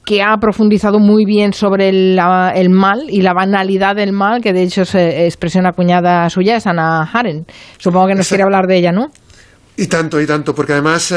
que 0.06 0.24
ha 0.24 0.36
profundizado 0.38 1.00
muy 1.00 1.26
bien 1.26 1.54
sobre 1.54 1.90
el, 1.90 2.20
el, 2.56 2.70
mal 2.70 3.04
y 3.10 3.22
la 3.22 3.34
banalidad 3.34 3.96
del 3.96 4.12
mal, 4.12 4.42
que 4.42 4.54
de 4.54 4.64
hecho 4.64 4.82
es 4.82 4.96
eh, 4.96 5.26
expresión 5.26 5.68
acuñada 5.68 6.28
suya, 6.30 6.56
es 6.56 6.66
Ana 6.66 7.04
Haren. 7.04 7.46
Supongo 7.78 8.08
que 8.08 8.16
nos 8.16 8.28
quiere 8.28 8.44
hablar 8.44 8.66
de 8.66 8.78
ella, 8.78 8.92
¿no? 8.92 9.08
Y 9.78 9.88
tanto, 9.88 10.20
y 10.20 10.26
tanto, 10.26 10.56
porque 10.56 10.74
además 10.74 11.14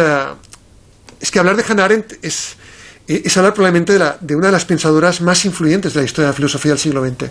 es 1.21 1.31
que 1.31 1.39
hablar 1.39 1.57
de 1.57 1.65
Hannah 1.67 1.85
Arendt 1.85 2.13
es, 2.23 2.57
eh, 3.09 3.23
es 3.25 3.37
hablar 3.37 3.55
probablemente 3.55 3.99
de, 3.99 4.37
una 4.37 4.47
de 4.47 4.53
las 4.53 4.65
pensadoras 4.65 5.21
más 5.21 5.45
influyentes 5.45 5.95
de 5.95 6.01
la 6.01 6.07
historia 6.07 6.27
de 6.27 6.33
la 6.33 6.37
filosofía 6.37 6.73
del 6.73 6.79
siglo 6.79 7.05
XX. 7.05 7.25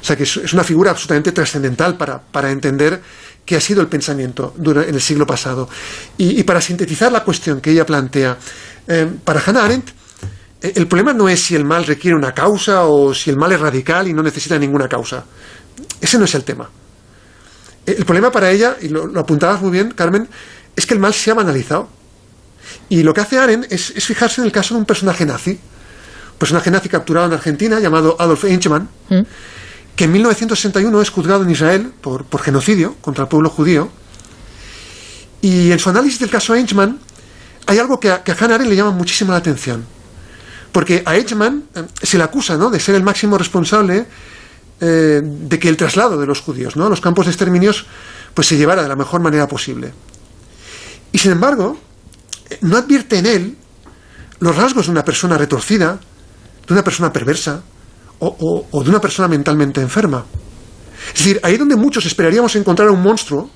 O 0.00 0.04
sea 0.04 0.16
que 0.16 0.24
es, 0.24 0.52
una 0.52 0.64
figura 0.64 0.90
absolutamente 0.90 1.32
trascendental 1.32 1.96
para, 1.96 2.50
entender 2.50 3.00
qué 3.44 3.56
ha 3.56 3.60
sido 3.60 3.80
el 3.80 3.88
pensamiento 3.88 4.54
en 4.58 4.94
el 4.94 5.00
siglo 5.00 5.26
pasado. 5.26 5.68
Y, 6.16 6.42
para 6.42 6.60
sintetizar 6.60 7.12
la 7.12 7.22
cuestión 7.24 7.60
que 7.60 7.70
ella 7.70 7.86
plantea, 7.86 8.36
eh, 8.88 9.08
para 9.24 9.40
Hannah 9.44 9.64
Arendt, 9.64 9.90
eh, 10.62 10.72
el 10.74 10.86
problema 10.86 11.12
no 11.12 11.28
es 11.28 11.42
si 11.42 11.54
el 11.54 11.64
mal 11.64 11.84
requiere 11.86 12.16
una 12.16 12.32
causa 12.32 12.84
o 12.84 13.14
si 13.14 13.30
el 13.30 13.36
mal 13.36 13.52
es 13.52 13.60
radical 13.60 14.08
y 14.08 14.12
no 14.12 14.22
necesita 14.22 14.58
ninguna 14.58 14.88
causa. 14.88 15.24
Ese 16.00 16.18
no 16.18 16.24
es 16.24 16.34
el 16.34 16.44
tema. 16.44 16.68
El 17.84 18.04
problema 18.04 18.32
para 18.32 18.50
ella, 18.50 18.76
y 18.80 18.88
lo, 18.88 19.06
lo 19.06 19.20
apuntabas 19.20 19.62
muy 19.62 19.70
bien, 19.70 19.92
Carmen, 19.92 20.28
es 20.74 20.84
que 20.86 20.94
el 20.94 21.00
mal 21.00 21.14
se 21.14 21.30
ha 21.30 21.34
banalizado. 21.34 21.88
Y 22.88 23.02
lo 23.02 23.12
que 23.14 23.20
hace 23.20 23.38
Aren 23.38 23.66
es, 23.70 23.92
fijarse 23.92 24.40
en 24.40 24.46
el 24.46 24.52
caso 24.52 24.74
de 24.74 24.80
un 24.80 24.86
personaje 24.86 25.26
nazi, 25.26 25.52
un 25.52 26.38
personaje 26.38 26.70
nazi 26.70 26.88
capturado 26.88 27.26
en 27.26 27.32
Argentina 27.32 27.80
llamado 27.80 28.16
Adolf 28.18 28.44
Eichmann, 28.44 28.88
mm. 29.08 29.20
que 29.96 30.04
en 30.04 30.12
1961 30.12 31.02
es 31.02 31.10
juzgado 31.10 31.42
en 31.42 31.50
Israel 31.50 31.92
por, 32.00 32.26
genocidio 32.40 32.96
contra 33.00 33.24
el 33.24 33.28
pueblo 33.28 33.50
judío. 33.50 33.90
Y 35.40 35.72
en 35.72 35.78
su 35.78 35.90
análisis 35.90 36.20
del 36.20 36.30
caso 36.30 36.54
Eichmann 36.54 36.98
hay 37.66 37.78
algo 37.78 37.98
que 37.98 38.10
a, 38.10 38.22
que 38.22 38.32
a 38.32 38.36
Hannah 38.38 38.56
Arendt 38.56 38.70
le 38.70 38.76
llama 38.76 38.92
muchísimo 38.92 39.32
la 39.32 39.38
atención. 39.38 39.84
Porque 40.72 41.02
a 41.04 41.16
Eichmann 41.16 41.64
eh, 41.74 41.84
se 42.02 42.18
le 42.18 42.24
acusa 42.24 42.56
¿no? 42.56 42.70
de 42.70 42.78
ser 42.78 42.94
el 42.94 43.02
máximo 43.02 43.38
responsable 43.38 44.06
eh, 44.78 45.22
de 45.22 45.58
que 45.58 45.70
el 45.70 45.76
traslado 45.76 46.20
de 46.20 46.26
los 46.26 46.42
judíos 46.42 46.76
¿no? 46.76 46.86
a 46.86 46.90
los 46.90 47.00
campos 47.00 47.24
de 47.24 47.32
exterminios 47.32 47.86
pues, 48.34 48.46
se 48.46 48.58
llevara 48.58 48.82
de 48.82 48.88
la 48.88 48.96
mejor 48.96 49.20
manera 49.20 49.48
posible. 49.48 49.94
Y 51.12 51.18
sin 51.18 51.32
embargo, 51.32 51.78
no 52.62 52.76
advierte 52.76 53.18
en 53.18 53.26
él 53.26 53.56
los 54.40 54.56
rasgos 54.56 54.86
de 54.86 54.92
una 54.92 55.04
persona 55.04 55.38
retorcida, 55.38 55.98
de 56.66 56.72
una 56.72 56.84
persona 56.84 57.12
perversa 57.12 57.62
o, 58.18 58.82
de 58.82 58.90
una 58.90 59.00
persona 59.00 59.28
mentalmente 59.28 59.80
enferma. 59.80 60.24
Es 61.08 61.18
decir, 61.18 61.40
ahí 61.42 61.56
donde 61.56 61.76
muchos 61.76 62.04
esperaríamos 62.06 62.56
encontrar 62.56 62.90
un 62.90 63.02
monstruo, 63.02 63.50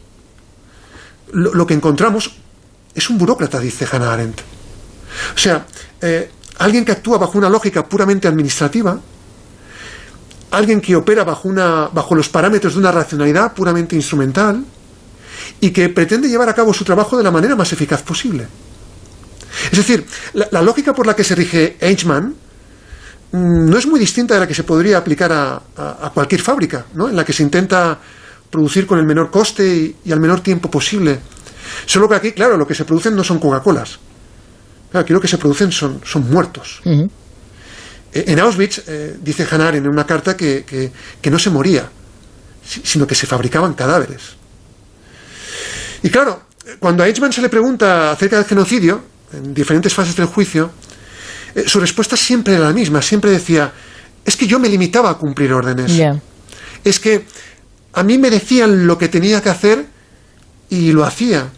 lo, 1.33 1.67
que 1.67 1.75
encontramos 1.75 2.33
es 2.95 3.11
un 3.11 3.19
burócrata, 3.19 3.61
dice 3.61 3.87
Hannah 3.91 4.13
Arendt. 4.13 4.41
O 5.35 5.39
sea, 5.39 5.67
eh, 6.01 6.31
alguien 6.59 6.85
que 6.85 6.93
actúa 6.93 7.19
bajo 7.19 7.39
una 7.39 7.49
lógica 7.49 7.85
puramente 7.89 8.29
administrativa, 8.29 8.99
alguien 10.51 10.81
que 10.81 10.97
opera 10.97 11.25
bajo 11.25 12.15
los 12.15 12.29
parámetros 12.29 12.75
de 12.75 12.81
una 12.81 12.91
racionalidad 12.93 13.55
puramente 13.55 13.95
instrumental 13.95 14.65
y 15.61 15.71
que 15.71 15.89
pretende 15.89 16.29
llevar 16.29 16.49
a 16.49 16.55
cabo 16.55 16.75
su 16.75 16.85
trabajo 16.85 17.17
de 17.17 17.23
la 17.23 17.31
manera 17.31 17.55
más 17.55 17.73
eficaz 17.73 18.03
posible. 18.03 18.47
Es 19.71 19.79
decir, 19.79 20.05
la, 20.33 20.63
lógica 20.63 20.93
por 20.93 21.07
la 21.07 21.15
que 21.15 21.25
se 21.25 21.35
rige 21.35 21.77
Eichmann 21.81 22.35
mm, 23.33 23.71
no 23.71 23.77
es 23.77 23.87
muy 23.87 23.99
distinta 23.99 24.35
de 24.35 24.41
la 24.41 24.47
que 24.47 24.55
se 24.55 24.65
podría 24.65 24.99
aplicar 24.99 25.33
a, 25.33 26.11
cualquier 26.15 26.41
fábrica, 26.41 26.87
¿no? 26.95 27.09
en 27.09 27.17
la 27.17 27.25
que 27.25 27.33
se 27.33 27.43
intenta 27.43 27.99
producir 28.51 28.87
con 28.87 28.99
el 28.99 29.07
menor 29.07 29.31
coste 29.31 29.95
y, 30.05 30.13
al 30.13 30.21
menor 30.21 30.41
tiempo 30.41 30.71
posible. 30.71 31.19
Solo 31.87 32.09
que 32.09 32.17
aquí, 32.17 32.33
claro, 32.33 32.57
lo 32.57 32.67
que 32.67 32.75
se 32.75 32.85
producen 32.85 33.15
no 33.15 33.23
son 33.23 33.39
Coca-Colas. 33.39 33.99
aquí 34.93 35.13
lo 35.13 35.21
que 35.21 35.29
se 35.29 35.39
producen 35.39 35.71
son, 35.71 36.01
son 36.05 36.29
muertos. 36.29 36.81
Eh, 36.85 38.25
en 38.27 38.41
Auschwitz, 38.41 38.83
eh, 38.89 39.17
dice 39.21 39.47
Hanar 39.49 39.77
en 39.77 39.87
una 39.87 40.05
carta 40.05 40.37
que, 40.37 40.65
que, 41.21 41.31
no 41.31 41.39
se 41.39 41.51
moría, 41.51 41.89
sino 42.65 43.07
que 43.07 43.15
se 43.15 43.27
fabricaban 43.27 43.75
cadáveres. 43.75 44.37
Y 46.03 46.11
claro, 46.11 46.43
cuando 46.79 47.03
a 47.03 47.07
Eichmann 47.07 47.33
se 47.33 47.43
le 47.43 47.49
pregunta 47.49 48.11
acerca 48.11 48.37
del 48.37 48.47
genocidio, 48.47 49.03
en 49.33 49.55
diferentes 49.55 49.95
fases 49.95 50.17
del 50.17 50.27
juicio, 50.27 50.71
eh, 51.55 51.65
su 51.67 51.81
respuesta 51.81 52.17
siempre 52.17 52.55
era 52.55 52.67
la 52.67 52.73
misma, 52.73 53.03
siempre 53.03 53.31
decía, 53.31 53.73
es 54.25 54.37
que 54.37 54.47
yo 54.47 54.59
me 54.59 54.69
limitaba 54.69 55.11
a 55.11 55.15
cumplir 55.19 55.53
órdenes. 55.53 55.93
Es 56.85 57.01
que 57.01 57.27
a 57.93 58.03
mí 58.03 58.19
me 58.19 58.31
decían 58.31 58.87
lo 58.87 58.97
que 58.97 59.09
tenía 59.09 59.43
que 59.43 59.49
hacer 59.49 59.87
y 60.69 60.93
lo 60.93 61.05
hacía. 61.05 61.49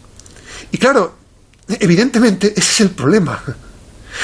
Y 0.71 0.77
claro, 0.77 1.15
evidentemente 1.67 2.47
ese 2.47 2.59
es 2.59 2.81
el 2.81 2.89
problema. 2.91 3.41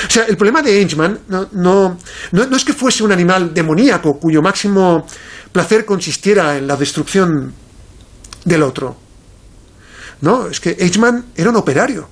O 0.08 0.12
sea, 0.12 0.26
el 0.26 0.38
problema 0.38 0.62
de 0.62 0.80
Eichmann 0.80 1.22
no, 1.30 1.50
no, 1.52 1.98
no, 2.32 2.56
es 2.56 2.64
que 2.64 2.74
fuese 2.74 3.04
un 3.04 3.12
animal 3.12 3.56
demoníaco 3.56 4.20
cuyo 4.20 4.40
máximo 4.40 5.04
placer 5.52 5.84
consistiera 5.84 6.56
en 6.58 6.68
la 6.68 6.76
destrucción 6.76 7.52
del 8.46 8.62
otro. 8.62 8.96
No, 10.22 10.46
es 10.46 10.60
que 10.60 10.78
Eichmann 10.80 11.26
era 11.36 11.50
un 11.50 11.56
operario. 11.56 12.08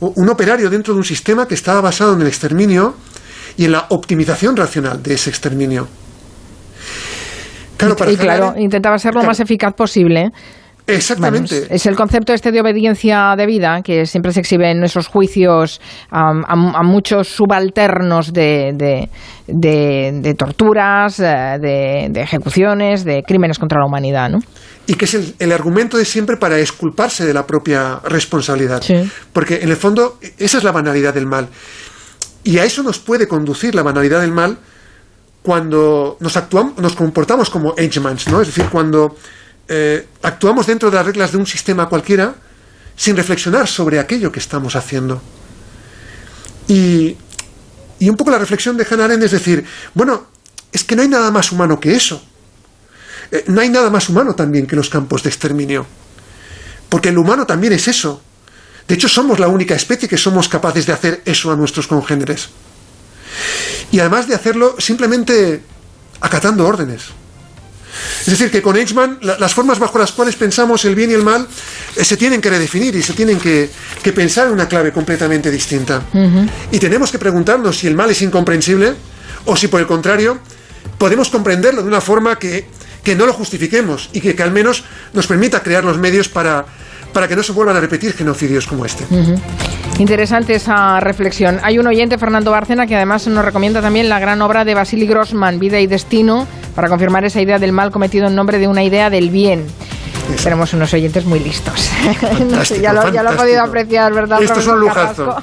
Un 0.00 0.28
operario 0.28 0.70
dentro 0.70 0.94
de 0.94 0.98
un 0.98 1.04
sistema 1.04 1.46
que 1.46 1.54
estaba 1.54 1.80
basado 1.80 2.14
en 2.14 2.20
el 2.20 2.28
exterminio 2.28 2.94
y 3.56 3.64
en 3.64 3.72
la 3.72 3.86
optimización 3.90 4.56
racional 4.56 5.02
de 5.02 5.14
ese 5.14 5.30
exterminio. 5.30 5.88
Claro, 7.76 7.96
y, 8.10 8.16
claro, 8.16 8.54
intentaba 8.56 8.98
ser 8.98 9.14
lo 9.14 9.22
más 9.22 9.40
eficaz 9.40 9.72
posible. 9.74 10.32
Exactamente. 10.88 11.66
es, 11.68 11.86
el 11.86 11.94
concepto 11.94 12.32
este 12.32 12.50
de 12.50 12.60
obediencia 12.60 13.34
debida 13.36 13.82
que 13.82 14.06
siempre 14.06 14.32
se 14.32 14.40
exhibe 14.40 14.70
en 14.70 14.82
esos 14.82 15.06
juicios 15.06 15.80
a, 16.10 16.82
muchos 16.82 17.28
subalternos 17.28 18.32
de, 18.32 19.08
de, 19.46 20.34
torturas, 20.34 21.20
eh, 21.20 21.58
de, 21.60 22.20
ejecuciones, 22.20 23.04
de 23.04 23.22
crímenes 23.22 23.58
contra 23.58 23.80
la 23.80 23.86
humanidad, 23.86 24.30
¿no? 24.30 24.38
Y 24.86 24.94
que 24.94 25.04
es 25.04 25.34
el, 25.38 25.52
argumento 25.52 25.98
de 25.98 26.06
siempre 26.06 26.38
para 26.38 26.58
exculparse 26.58 27.26
de 27.26 27.34
la 27.34 27.46
propia 27.46 28.00
responsabilidad. 28.04 28.82
Porque 29.32 29.56
en 29.56 29.68
el 29.68 29.76
fondo 29.76 30.18
esa 30.38 30.58
es 30.58 30.64
la 30.64 30.72
banalidad 30.72 31.12
del 31.12 31.26
mal. 31.26 31.48
Y 32.44 32.58
a 32.58 32.64
eso 32.64 32.82
nos 32.82 32.98
puede 32.98 33.28
conducir 33.28 33.74
la 33.74 33.82
banalidad 33.82 34.22
del 34.22 34.32
mal 34.32 34.58
cuando 35.42 36.16
nos, 36.20 36.36
actuamos, 36.36 36.78
nos 36.78 36.94
comportamos 36.94 37.50
como 37.50 37.74
Eichmanns, 37.76 38.28
¿no? 38.28 38.40
Es 38.40 38.48
decir, 38.48 38.66
cuando 38.70 39.16
eh, 39.68 40.06
actuamos 40.22 40.66
dentro 40.66 40.90
de 40.90 40.96
las 40.96 41.06
reglas 41.06 41.32
de 41.32 41.38
un 41.38 41.46
sistema 41.46 41.88
cualquiera 41.88 42.34
sin 42.96 43.16
reflexionar 43.16 43.68
sobre 43.68 43.98
aquello 44.00 44.32
que 44.32 44.40
estamos 44.40 44.74
haciendo. 44.74 45.22
Y, 46.66 47.16
y 47.98 48.08
un 48.08 48.16
poco 48.16 48.30
la 48.30 48.38
reflexión 48.38 48.76
de 48.76 48.86
Hannah 48.88 49.04
Arendt 49.04 49.24
es 49.24 49.30
decir, 49.30 49.64
bueno, 49.94 50.26
es 50.72 50.84
que 50.84 50.96
no 50.96 51.02
hay 51.02 51.08
nada 51.08 51.30
más 51.30 51.52
humano 51.52 51.78
que 51.78 51.94
eso. 51.94 52.22
Eh, 53.30 53.44
no 53.48 53.60
hay 53.60 53.68
nada 53.68 53.90
más 53.90 54.08
humano 54.08 54.34
también 54.34 54.66
que 54.66 54.76
los 54.76 54.88
campos 54.88 55.22
de 55.22 55.28
exterminio. 55.28 55.86
Porque 56.88 57.10
el 57.10 57.18
humano 57.18 57.46
también 57.46 57.72
es 57.72 57.88
eso. 57.88 58.22
De 58.86 58.94
hecho, 58.94 59.08
somos 59.08 59.38
la 59.38 59.48
única 59.48 59.74
especie 59.74 60.08
que 60.08 60.16
somos 60.16 60.48
capaces 60.48 60.86
de 60.86 60.92
hacer 60.94 61.22
eso 61.24 61.52
a 61.52 61.56
nuestros 61.56 61.86
congéneres. 61.86 62.48
Y 63.92 64.00
además 64.00 64.26
de 64.26 64.34
hacerlo 64.34 64.76
simplemente 64.78 65.62
acatando 66.20 66.66
órdenes. 66.66 67.02
Es 68.20 68.26
decir, 68.26 68.50
que 68.50 68.62
con 68.62 68.76
Eichmann 68.76 69.18
las 69.22 69.54
formas 69.54 69.78
bajo 69.78 69.98
las 69.98 70.12
cuales 70.12 70.36
pensamos 70.36 70.84
el 70.84 70.94
bien 70.94 71.10
y 71.10 71.14
el 71.14 71.22
mal 71.22 71.46
eh, 71.96 72.04
se 72.04 72.16
tienen 72.16 72.40
que 72.40 72.50
redefinir 72.50 72.94
y 72.94 73.02
se 73.02 73.12
tienen 73.12 73.38
que, 73.38 73.70
pensar 74.14 74.46
en 74.46 74.54
una 74.54 74.66
clave 74.66 74.90
completamente 74.90 75.50
distinta. 75.50 76.02
Y 76.72 76.78
tenemos 76.78 77.12
que 77.12 77.18
preguntarnos 77.18 77.78
si 77.78 77.86
el 77.86 77.94
mal 77.94 78.10
es 78.10 78.22
incomprensible 78.22 78.94
o 79.44 79.54
si 79.54 79.68
por 79.68 79.80
el 79.80 79.86
contrario 79.86 80.38
podemos 80.96 81.28
comprenderlo 81.28 81.82
de 81.82 81.88
una 81.88 82.00
forma 82.00 82.38
que, 82.38 82.66
no 83.16 83.24
lo 83.24 83.32
justifiquemos 83.32 84.10
y 84.12 84.20
que, 84.20 84.42
al 84.42 84.50
menos 84.50 84.84
nos 85.14 85.26
permita 85.26 85.62
crear 85.62 85.82
los 85.82 85.96
medios 85.96 86.28
para, 86.28 86.66
para 87.12 87.26
que 87.26 87.36
no 87.36 87.42
se 87.42 87.52
vuelvan 87.52 87.76
a 87.76 87.80
repetir 87.80 88.12
genocidios 88.12 88.66
como 88.66 88.84
este. 88.84 89.04
Interesante 89.98 90.54
esa 90.54 91.00
reflexión. 91.00 91.58
Hay 91.62 91.78
un 91.78 91.86
oyente, 91.86 92.18
Fernando 92.18 92.50
Barcena, 92.50 92.86
que 92.86 92.94
además 92.94 93.26
nos 93.26 93.44
recomienda 93.44 93.80
también 93.80 94.08
la 94.08 94.18
gran 94.18 94.42
obra 94.42 94.64
de 94.64 94.74
Vasily 94.74 95.06
Grossman, 95.06 95.58
Vida 95.58 95.80
y 95.80 95.86
Destino, 95.86 96.46
para 96.78 96.88
confirmar 96.88 97.24
esa 97.24 97.40
idea 97.40 97.58
del 97.58 97.72
mal 97.72 97.90
cometido 97.90 98.28
en 98.28 98.36
nombre 98.36 98.60
de 98.60 98.68
una 98.68 98.84
idea 98.84 99.10
del 99.10 99.30
bien. 99.30 99.66
Tenemos 100.44 100.72
unos 100.74 100.94
oyentes 100.94 101.24
muy 101.24 101.40
listos. 101.40 101.90
ya, 102.80 102.92
lo, 102.92 103.12
ya, 103.12 103.24
lo, 103.24 103.32
he 103.32 103.34
podido 103.34 103.62
apreciar, 103.62 104.12
¿verdad? 104.12 104.40
Esto 104.40 104.60
es 104.60 104.66
un 104.68 104.78
lujazo. 104.78 105.34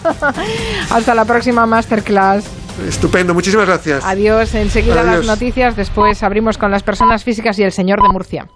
Hasta 0.90 1.14
la 1.14 1.26
próxima 1.26 1.66
masterclass. 1.66 2.46
Estupendo, 2.88 3.34
muchísimas 3.34 3.68
gracias. 3.68 4.06
Adiós. 4.06 4.56
Enseguida 4.56 5.04
las 5.04 5.26
noticias, 5.26 5.76
después 5.76 6.24
abrimos 6.24 6.58
con 6.58 6.72
las 6.72 6.84
personas 6.84 7.26
físicas 7.26 7.60
y 7.60 7.64
el 7.64 7.74
señor 7.74 8.02
de 8.02 8.08
Murcia. 8.08 8.48